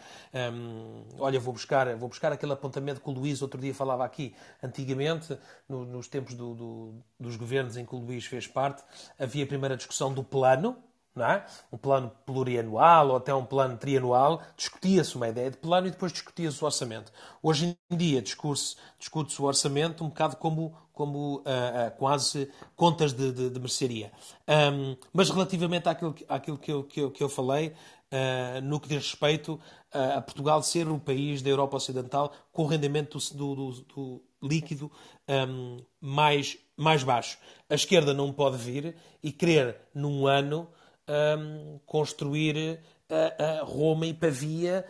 [0.55, 4.37] um, olha, vou buscar, vou buscar aquele apontamento que o Luís outro dia falava aqui.
[4.63, 5.37] Antigamente,
[5.69, 8.85] no, nos tempos do, do, dos governos em que o Luís fez parte,
[9.19, 10.77] havia a primeira discussão do plano,
[11.21, 11.45] é?
[11.71, 16.13] um plano plurianual ou até um plano trianual, discutia-se uma ideia de plano e depois
[16.13, 17.13] discutia-se o orçamento.
[17.43, 23.31] Hoje em dia discute-se o orçamento um bocado como, como uh, uh, quase contas de,
[23.31, 24.11] de, de mercearia.
[24.49, 28.89] Um, mas relativamente àquilo, àquilo que, eu, que, eu, que eu falei, uh, no que
[28.89, 29.61] diz respeito
[29.93, 34.91] a Portugal ser o país da Europa Ocidental com o rendimento do, do, do líquido
[35.29, 37.39] um, mais, mais baixo.
[37.69, 40.67] A esquerda não pode vir e querer, num ano,
[41.09, 42.81] um, construir
[43.11, 44.85] uh, Roma e Pavia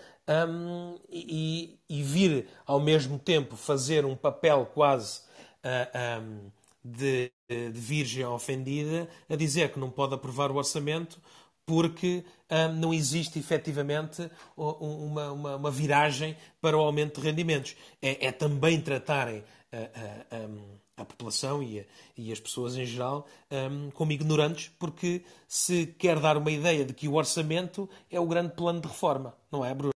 [0.48, 5.20] um, e, e, vir ao mesmo tempo fazer um papel quase
[5.64, 6.50] uh, um,
[6.84, 11.20] de, de, virgem ofendida a dizer que não pode aprovar o orçamento
[11.64, 12.24] porque
[12.74, 17.76] não existe efetivamente uma, uma, uma, viragem para o aumento de rendimentos.
[18.02, 19.44] É, é também tratarem
[21.02, 21.84] a população e, a,
[22.16, 26.94] e, as pessoas em geral um, como ignorantes, porque se quer dar uma ideia de
[26.94, 29.92] que o orçamento é o grande plano de reforma, não é, Bruno?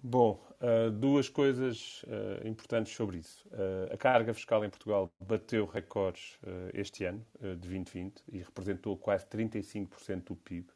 [0.00, 3.46] Bom, uh, duas coisas uh, importantes sobre isso.
[3.48, 6.38] Uh, a carga fiscal em Portugal bateu recordes
[6.72, 10.68] este ano, de 2020, e representou quase 35% do PIB.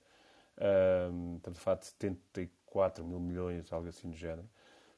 [1.36, 4.48] estamos a falar de 74 mil milhões, algo assim do género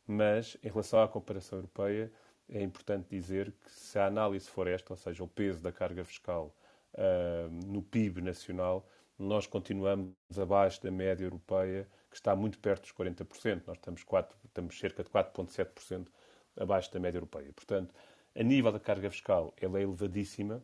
[0.07, 2.13] mas em relação à comparação europeia,
[2.49, 6.05] é importante dizer que se a análise for esta, ou seja, o peso da carga
[6.05, 6.55] fiscal
[6.95, 8.87] uh, no PIB nacional,
[9.19, 13.63] nós continuamos abaixo da média europeia, que está muito perto dos 40%.
[13.67, 16.09] Nós estamos, 4, estamos cerca de 4,7%
[16.57, 17.53] abaixo da média europeia.
[17.53, 17.95] Portanto,
[18.35, 20.63] a nível da carga fiscal, ela é elevadíssima,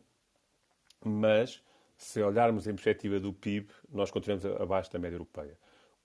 [1.03, 1.63] mas
[1.97, 5.57] se olharmos em perspectiva do PIB, nós continuamos abaixo da média europeia.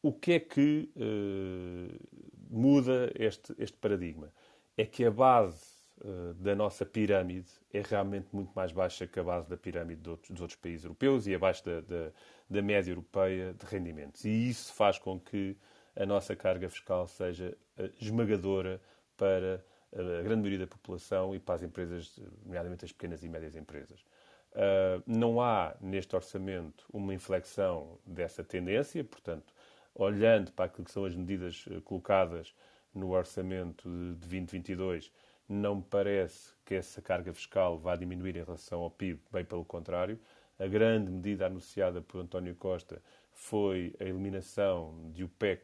[0.03, 4.33] O que é que uh, muda este, este paradigma.
[4.77, 5.65] É que a base
[6.05, 10.11] uh, da nossa pirâmide é realmente muito mais baixa que a base da pirâmide de
[10.11, 12.13] outros, dos outros países europeus e abaixo da, da,
[12.49, 14.25] da média europeia de rendimentos.
[14.25, 15.57] E isso faz com que
[15.95, 18.81] a nossa carga fiscal seja uh, esmagadora
[19.17, 23.57] para a grande maioria da população e para as empresas, nomeadamente as pequenas e médias
[23.57, 24.05] empresas.
[24.53, 29.53] Uh, não há neste orçamento uma inflexão dessa tendência, portanto,
[29.97, 32.55] olhando para aquilo que são as medidas eh, colocadas
[32.95, 35.11] no orçamento de 2022,
[35.49, 39.65] não me parece que essa carga fiscal vá diminuir em relação ao PIB, bem pelo
[39.65, 40.19] contrário.
[40.59, 45.63] A grande medida anunciada por António Costa foi a eliminação de OPEC,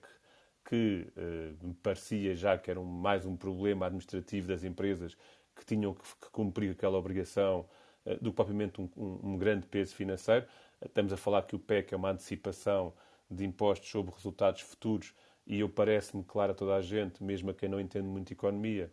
[0.64, 5.16] que eh, me parecia já que era um, mais um problema administrativo das empresas
[5.56, 7.66] que tinham que, que cumprir aquela obrigação
[8.06, 10.46] eh, do que propriamente um, um, um, grande peso financeiro.
[10.84, 12.92] Estamos a falar que o PEC é uma antecipação
[13.32, 15.14] de impostos sobre resultados futuros
[15.46, 18.90] e eu parece-me claro a toda a gente, mesmo a quem não entende muito economia,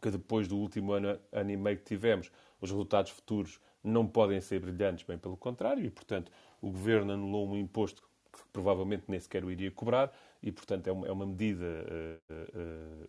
[0.00, 2.30] que depois do último ano, ano e meio que tivemos,
[2.60, 6.30] os resultados futuros não podem ser brilhantes, bem pelo contrário, e portanto
[6.60, 10.12] o governo anulou um imposto que provavelmente nem sequer o iria cobrar,
[10.42, 13.08] e portanto é uma, é uma medida uh, uh,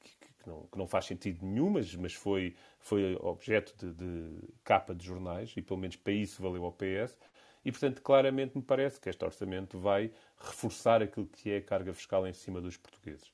[0.00, 0.10] que,
[0.42, 4.94] que, não, que, não, faz sentido nenhum, mas, mas foi, foi objeto de, de, capa
[4.94, 7.18] de jornais, e pelo menos para isso valeu ao PS.
[7.66, 11.92] E, portanto, claramente me parece que este orçamento vai reforçar aquilo que é a carga
[11.92, 13.32] fiscal em cima dos portugueses.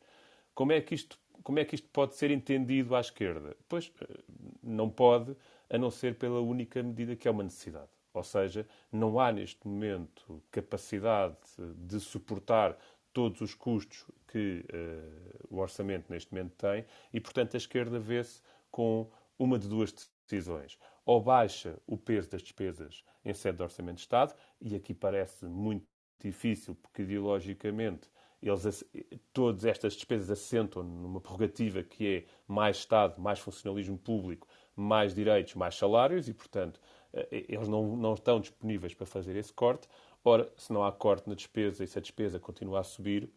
[0.54, 3.54] Como é que isto, como é que isto pode ser entendido à esquerda?
[3.68, 4.20] Pois eh,
[4.62, 5.36] não pode,
[5.68, 7.90] a não ser pela única medida que é uma necessidade.
[8.14, 11.36] Ou seja, não há neste momento capacidade
[11.76, 12.78] de suportar
[13.12, 18.40] todos os custos que uh, o orçamento neste momento tem e, portanto, a esquerda vê-se
[18.70, 19.92] com uma de duas
[20.26, 20.78] decisões.
[21.04, 25.44] Ou baixa o peso das despesas em sede de Orçamento de Estado, e aqui parece
[25.46, 25.86] muito
[26.20, 28.08] difícil, porque ideologicamente
[28.42, 28.84] eles,
[29.32, 35.54] todas estas despesas assentam numa prerrogativa que é mais Estado, mais funcionalismo público, mais direitos,
[35.54, 36.80] mais salários, e, portanto,
[37.12, 39.88] eh, eles não, não estão disponíveis para fazer esse corte.
[40.24, 43.28] Ora, se não há corte na despesa e se a despesa continua a subir,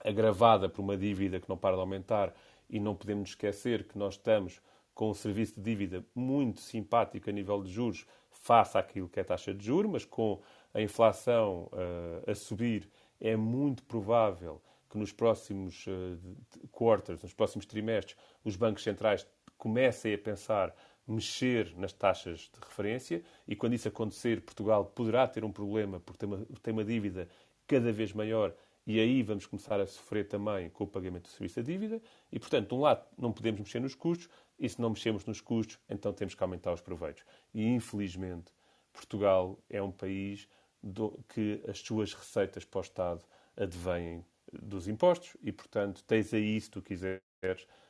[0.00, 2.34] agravada por uma dívida que não para de aumentar,
[2.68, 4.60] e não podemos esquecer que nós estamos
[4.92, 8.06] com um serviço de dívida muito simpático a nível de juros,
[8.46, 10.40] face àquilo que é a taxa de juros, mas com
[10.72, 12.88] a inflação uh, a subir,
[13.20, 16.18] é muito provável que nos próximos uh,
[16.70, 19.26] quarters, nos próximos trimestres, os bancos centrais
[19.58, 20.74] comecem a pensar
[21.08, 26.26] mexer nas taxas de referência e quando isso acontecer, Portugal poderá ter um problema porque
[26.26, 27.28] tem uma, tem uma dívida
[27.66, 28.54] cada vez maior
[28.86, 32.00] e aí vamos começar a sofrer também com o pagamento do serviço da dívida.
[32.30, 34.28] E, portanto, de um lado não podemos mexer nos custos
[34.58, 37.24] e se não mexemos nos custos, então temos que aumentar os proveitos.
[37.52, 38.52] E, infelizmente,
[38.92, 40.48] Portugal é um país
[40.82, 43.24] do, que as suas receitas para o Estado
[43.56, 47.20] advêm dos impostos e, portanto, tens aí, se tu quiseres,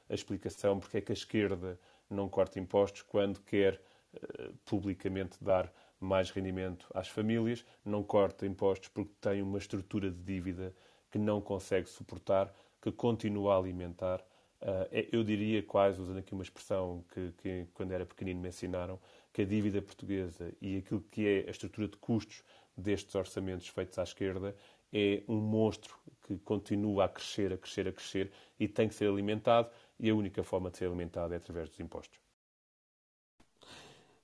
[0.08, 3.80] a explicação porque é que a esquerda não corta impostos quando quer
[4.14, 10.22] uh, publicamente dar mais rendimento às famílias, não corta impostos porque tem uma estrutura de
[10.22, 10.74] dívida
[11.10, 14.24] que não consegue suportar, que continua a alimentar.
[14.60, 18.98] Uh, eu diria quase, usando aqui uma expressão que, que, quando era pequenino me ensinaram,
[19.32, 22.42] que a dívida portuguesa e aquilo que é a estrutura de custos
[22.76, 24.56] destes orçamentos feitos à esquerda
[24.92, 25.94] é um monstro
[26.26, 29.68] que continua a crescer, a crescer, a crescer e tem que ser alimentado
[30.00, 32.18] e a única forma de ser alimentado é através dos impostos.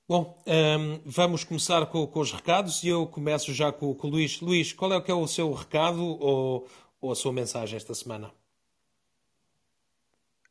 [0.08, 4.10] Bom, um, vamos começar com, com, os recados e eu começo já com, com, o
[4.10, 4.40] Luís.
[4.40, 6.66] Luís, qual é, que é o seu recado ou,
[7.00, 8.30] ou a sua mensagem esta semana?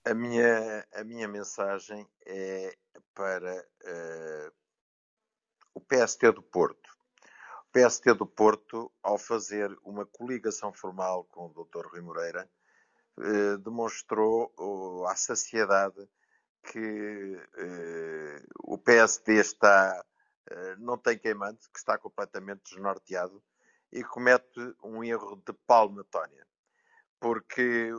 [0.04, 2.76] A minha, a minha mensagem é
[3.14, 4.52] para uh,
[5.76, 6.90] o PST do Porto.
[7.68, 11.86] O PST do Porto, ao fazer uma coligação formal com o Dr.
[11.86, 12.50] Rui Moreira,
[13.20, 16.10] uh, demonstrou uh, à saciedade
[16.72, 17.38] que
[18.64, 20.06] o PSD está,
[20.78, 23.44] não tem queimante, que está completamente desnorteado
[23.92, 26.46] e comete um erro de palmatónia.
[27.20, 27.92] Porque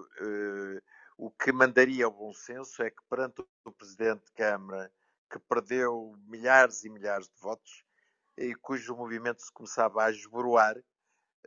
[1.17, 4.93] o que mandaria ao bom senso é que, perante o Presidente de Câmara,
[5.31, 7.85] que perdeu milhares e milhares de votos,
[8.37, 10.77] e cujo movimento se começava a esboroar,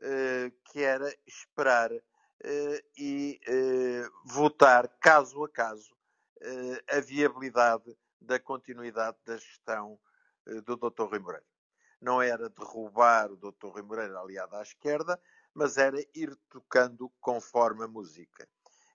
[0.01, 5.95] eh, que era esperar eh, e eh, votar, caso a caso,
[6.89, 9.99] a viabilidade da continuidade da gestão
[10.65, 11.03] do Dr.
[11.03, 11.45] Rui Moreira.
[11.99, 13.67] Não era derrubar o Dr.
[13.69, 15.19] Rui Moreira aliado à esquerda,
[15.53, 18.47] mas era ir tocando conforme a música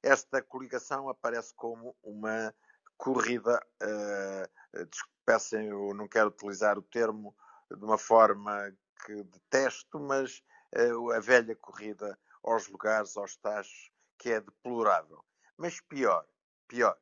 [0.03, 2.55] esta coligação aparece como uma
[2.97, 4.89] corrida, uh,
[5.25, 7.35] peçam, eu não quero utilizar o termo
[7.71, 8.73] de uma forma
[9.05, 10.43] que detesto, mas
[10.77, 15.25] uh, a velha corrida aos lugares, aos tachos, que é deplorável.
[15.57, 16.27] Mas pior,
[16.69, 16.99] pior,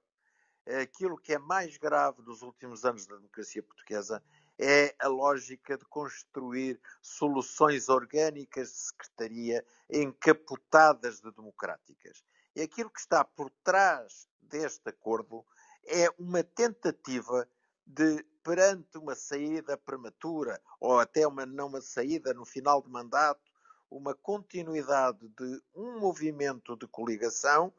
[0.81, 4.23] aquilo que é mais grave dos últimos anos da democracia portuguesa
[4.59, 12.25] é a lógica de construir soluções orgânicas de secretaria encapotadas de democráticas.
[12.59, 15.47] E aquilo que está por trás deste acordo
[15.87, 17.49] é uma tentativa
[17.87, 23.53] de, perante uma saída prematura, ou até uma não uma saída no final de mandato,
[23.89, 27.73] uma continuidade de um movimento de coligação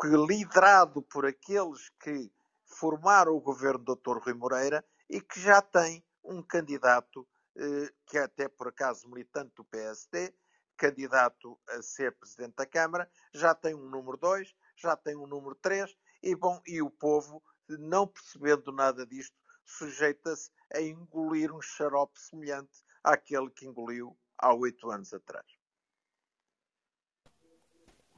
[0.00, 2.32] que, liderado por aqueles que
[2.64, 4.16] formaram o governo do Dr.
[4.24, 9.54] Rui Moreira e que já tem um candidato, eh, que é até por acaso militante
[9.54, 10.32] do PSD,
[10.76, 15.54] candidato a ser Presidente da Câmara, já tem um número 2, já tem um número
[15.56, 22.18] 3, e, bom, e o povo, não percebendo nada disto, sujeita-se a engolir um xarope
[22.18, 25.46] semelhante àquele que engoliu há oito anos atrás.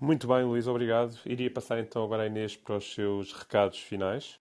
[0.01, 1.19] Muito bem, Luís, obrigado.
[1.27, 4.39] Iria passar então agora a Inês para os seus recados finais.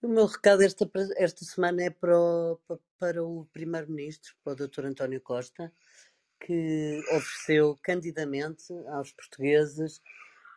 [0.00, 2.60] O meu recado esta, esta semana é para o,
[3.00, 4.84] para o Primeiro-Ministro, para o Dr.
[4.84, 5.72] António Costa,
[6.40, 10.00] que ofereceu candidamente aos portugueses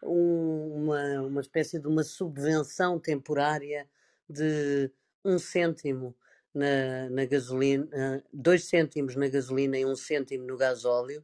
[0.04, 3.88] um, uma, uma espécie de uma subvenção temporária
[4.30, 4.92] de
[5.24, 6.16] um cêntimo
[6.54, 11.24] na, na gasolina, dois cêntimos na gasolina e um cêntimo no gasóleo.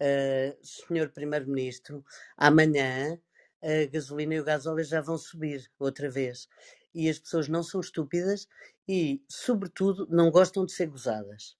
[0.00, 2.04] Uh, senhor Primeiro-Ministro,
[2.36, 3.18] amanhã
[3.62, 6.48] a gasolina e o gasóleo já vão subir outra vez.
[6.94, 8.46] E as pessoas não são estúpidas
[8.86, 11.56] e, sobretudo, não gostam de ser gozadas.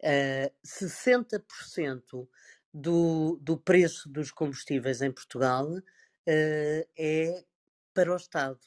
[0.00, 2.28] Uh, 60%
[2.72, 7.44] do, do preço dos combustíveis em Portugal uh, é
[7.94, 8.58] para o Estado,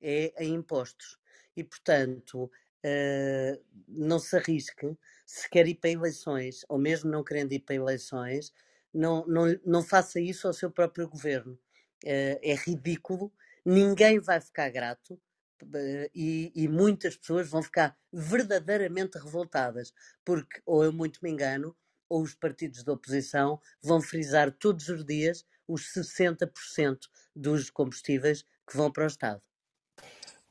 [0.00, 1.18] é em impostos.
[1.54, 4.96] E, portanto, uh, não se arrisque,
[5.26, 8.52] se quer ir para eleições, ou mesmo não querendo ir para eleições,
[8.92, 11.54] não, não, não faça isso ao seu próprio governo.
[12.04, 13.32] Uh, é ridículo,
[13.64, 15.20] ninguém vai ficar grato
[16.14, 19.92] e, e, muitas pessoas vão ficar verdadeiramente revoltadas,
[20.24, 21.76] porque, ou eu muito me engano,
[22.08, 26.98] ou os partidos da oposição vão frisar todos os dias os 60%
[27.34, 29.42] dos combustíveis que vão para o Estado.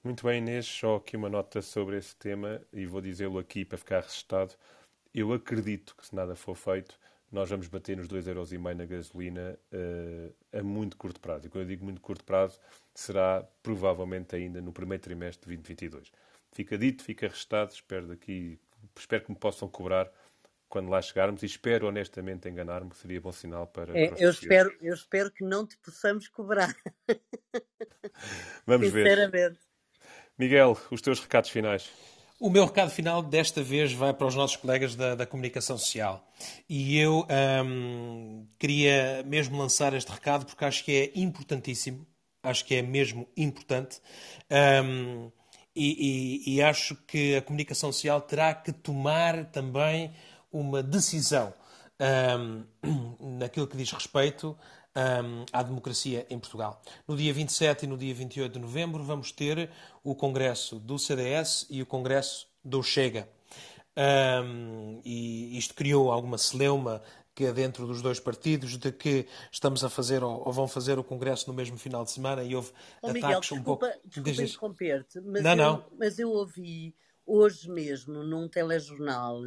[0.04, 3.78] Muito bem, Inês, só aqui uma nota sobre esse tema e vou dizê-lo aqui para
[3.78, 4.56] ficar registado.
[5.14, 6.98] Eu acredito que se nada for feito,
[7.32, 11.48] nós vamos bater nos 2,5€ na gasolina uh, a muito curto prazo.
[11.48, 12.60] E quando eu digo muito curto prazo,
[12.94, 16.12] será provavelmente ainda no primeiro trimestre de 2022.
[16.52, 18.60] Fica dito, fica registado, espero, daqui,
[18.98, 20.12] espero que me possam cobrar
[20.68, 23.98] quando lá chegarmos e espero honestamente enganar-me, seria bom sinal para.
[23.98, 26.76] É, para eu, espero, eu espero que não te possamos cobrar.
[28.66, 29.58] Vamos ver.
[30.38, 31.92] Miguel, os teus recados finais.
[32.44, 36.28] O meu recado final desta vez vai para os nossos colegas da, da comunicação social.
[36.68, 37.24] E eu
[37.64, 42.04] hum, queria mesmo lançar este recado porque acho que é importantíssimo,
[42.42, 44.02] acho que é mesmo importante.
[44.84, 45.30] Hum,
[45.76, 50.12] e, e, e, acho que a comunicação social terá que tomar também
[50.52, 51.54] uma decisão
[52.02, 54.58] um, naquilo que diz respeito
[54.96, 56.82] um, à democracia em Portugal.
[57.08, 59.70] No dia 27 e no dia 28 de novembro vamos ter
[60.04, 63.28] o congresso do CDS e o congresso do Chega.
[63.98, 67.02] Um, e isto criou alguma celeuma
[67.34, 71.00] que é dentro dos dois partidos de que estamos a fazer ou, ou vão fazer
[71.00, 72.72] o congresso no mesmo final de semana e houve
[73.02, 73.86] oh, ataques Miguel, desculpa, um pouco...
[74.06, 75.86] Desculpa interromper-te, mas, não, eu, não.
[75.98, 79.42] mas eu ouvi hoje mesmo num telejornal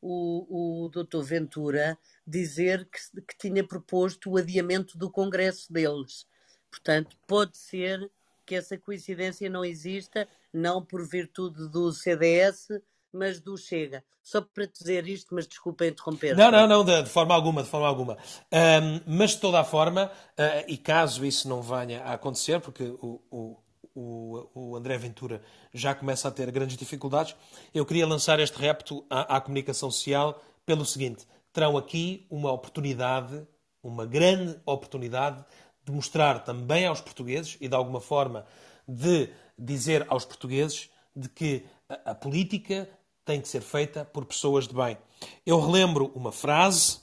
[0.00, 6.26] o, o doutor Ventura dizer que, que tinha proposto o adiamento do congresso deles.
[6.70, 8.10] Portanto, pode ser
[8.46, 12.68] que essa coincidência não exista, não por virtude do CDS,
[13.12, 14.04] mas do Chega.
[14.22, 16.36] Só para dizer isto, mas desculpa interromper.
[16.36, 18.16] Não, não, não, de, de, forma alguma, de forma alguma.
[18.52, 20.06] Um, mas de toda a forma,
[20.38, 23.56] uh, e caso isso não venha a acontecer, porque o, o,
[24.00, 25.42] o, o, André Ventura
[25.72, 27.36] já começa a ter grandes dificuldades,
[27.74, 33.46] eu queria lançar este repto à, à comunicação social pelo seguinte: terão aqui uma oportunidade,
[33.82, 35.44] uma grande oportunidade
[35.84, 38.46] de mostrar também aos portugueses e de alguma forma
[38.88, 39.28] de
[39.58, 42.88] dizer aos portugueses de que a, a política
[43.24, 44.96] tem que ser feita por pessoas de bem.
[45.44, 46.98] Eu relembro uma frase,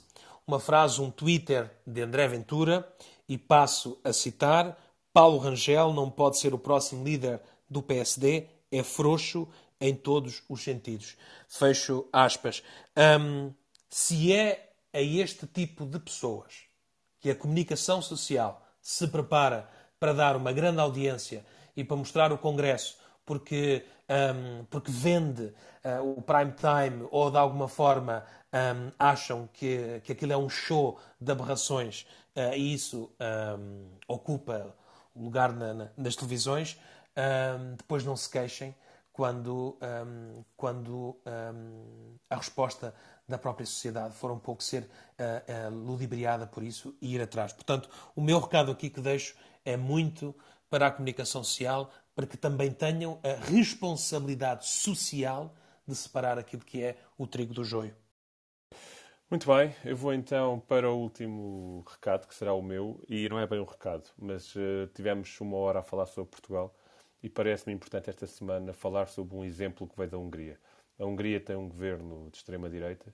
[0.46, 2.90] uma frase, um Twitter de André Ventura
[3.28, 4.76] e passo a citar
[5.18, 9.48] Paulo Rangel não pode ser o próximo líder do PSD, é frouxo
[9.80, 11.16] em todos os sentidos.
[11.48, 12.62] Fecho aspas.
[13.20, 13.52] Um,
[13.90, 16.54] se é a este tipo de pessoas
[17.18, 21.44] que a comunicação social se prepara para dar uma grande audiência
[21.76, 22.96] e para mostrar o Congresso
[23.26, 25.52] porque, um, porque vende
[25.84, 30.48] uh, o prime time ou de alguma forma um, acham que, que aquilo é um
[30.48, 32.06] show de aberrações
[32.36, 33.10] uh, e isso
[33.58, 34.76] um, ocupa
[35.18, 36.78] lugar na, na, nas televisões,
[37.16, 38.74] um, depois não se queixem
[39.12, 42.94] quando, um, quando um, a resposta
[43.28, 47.52] da própria sociedade for um pouco ser uh, uh, ludibriada por isso e ir atrás.
[47.52, 50.34] Portanto, o meu recado aqui que deixo é muito
[50.70, 55.52] para a comunicação social, para que também tenham a responsabilidade social
[55.86, 57.96] de separar aquilo que é o trigo do joio.
[59.30, 63.38] Muito bem, eu vou então para o último recado, que será o meu, e não
[63.38, 66.74] é bem um recado, mas uh, tivemos uma hora a falar sobre Portugal
[67.22, 70.58] e parece-me importante esta semana falar sobre um exemplo que veio da Hungria.
[70.98, 73.12] A Hungria tem um governo de extrema-direita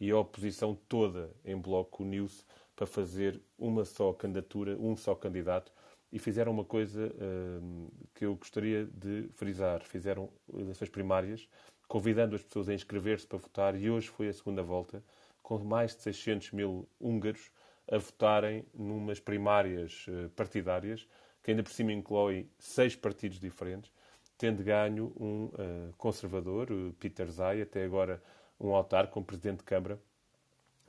[0.00, 2.44] e a oposição toda em bloco uniu-se
[2.74, 5.70] para fazer uma só candidatura, um só candidato,
[6.10, 9.84] e fizeram uma coisa uh, que eu gostaria de frisar.
[9.84, 11.48] Fizeram eleições primárias,
[11.86, 15.00] convidando as pessoas a inscrever-se para votar, e hoje foi a segunda volta
[15.44, 17.52] com mais de 600 mil húngaros
[17.88, 21.06] a votarem numas primárias eh, partidárias,
[21.42, 23.92] que ainda por cima inclui seis partidos diferentes,
[24.38, 26.68] tendo ganho um uh, conservador,
[26.98, 28.20] Peter Zay, até agora
[28.58, 30.00] um autarca, como presidente de Câmara.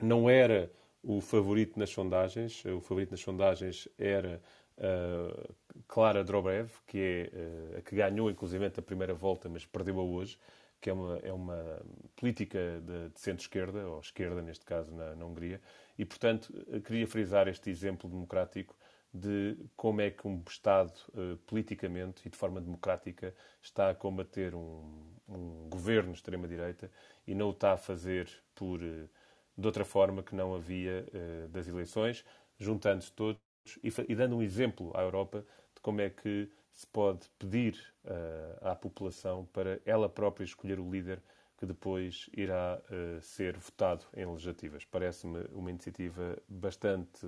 [0.01, 0.71] Não era
[1.03, 4.41] o favorito nas sondagens, o favorito nas sondagens era
[4.77, 5.55] uh,
[5.87, 10.39] Clara Drobev, que é uh, a que ganhou inclusive a primeira volta, mas perdeu-a hoje
[10.85, 11.81] que é uma, é uma
[12.15, 15.59] política de, de centro-esquerda, ou esquerda, neste caso, na, na, Hungria,
[15.97, 16.53] e, portanto,
[16.85, 18.77] queria frisar este exemplo democrático
[19.11, 23.33] de como é que um Estado, uh, politicamente e de forma democrática,
[23.63, 26.91] está a combater um, um governo de extrema-direita
[27.25, 29.09] e não o está a fazer por, uh,
[29.57, 31.03] de outra forma que não havia
[31.49, 32.23] das eleições,
[32.59, 33.41] juntando-se todos
[33.83, 38.67] e, e dando um exemplo à Europa de como é que se pode pedir uh,
[38.67, 41.21] à população para ela própria escolher o líder
[41.57, 44.83] que depois irá uh, ser votado em legislativas.
[44.83, 47.25] Parece-me uma iniciativa bastante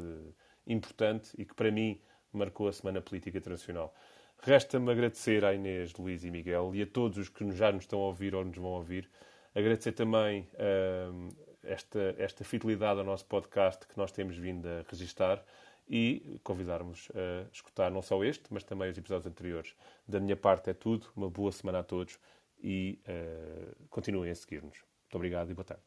[0.67, 1.97] importante e que, para mim,
[2.33, 3.95] marcou a Semana Política Internacional.
[4.41, 7.99] Resta-me agradecer à Inês, Luís e Miguel e a todos os que já nos estão
[7.99, 9.09] a ouvir ou nos vão ouvir.
[9.55, 11.33] Agradecer também uh,
[11.63, 15.41] esta, esta fidelidade ao nosso podcast que nós temos vindo a registar
[15.89, 19.75] e convidarmos a escutar não só este, mas também os episódios anteriores.
[20.07, 21.07] Da minha parte é tudo.
[21.15, 22.19] Uma boa semana a todos
[22.61, 24.77] e uh, continuem a seguir-nos.
[24.77, 25.86] Muito obrigado e boa tarde.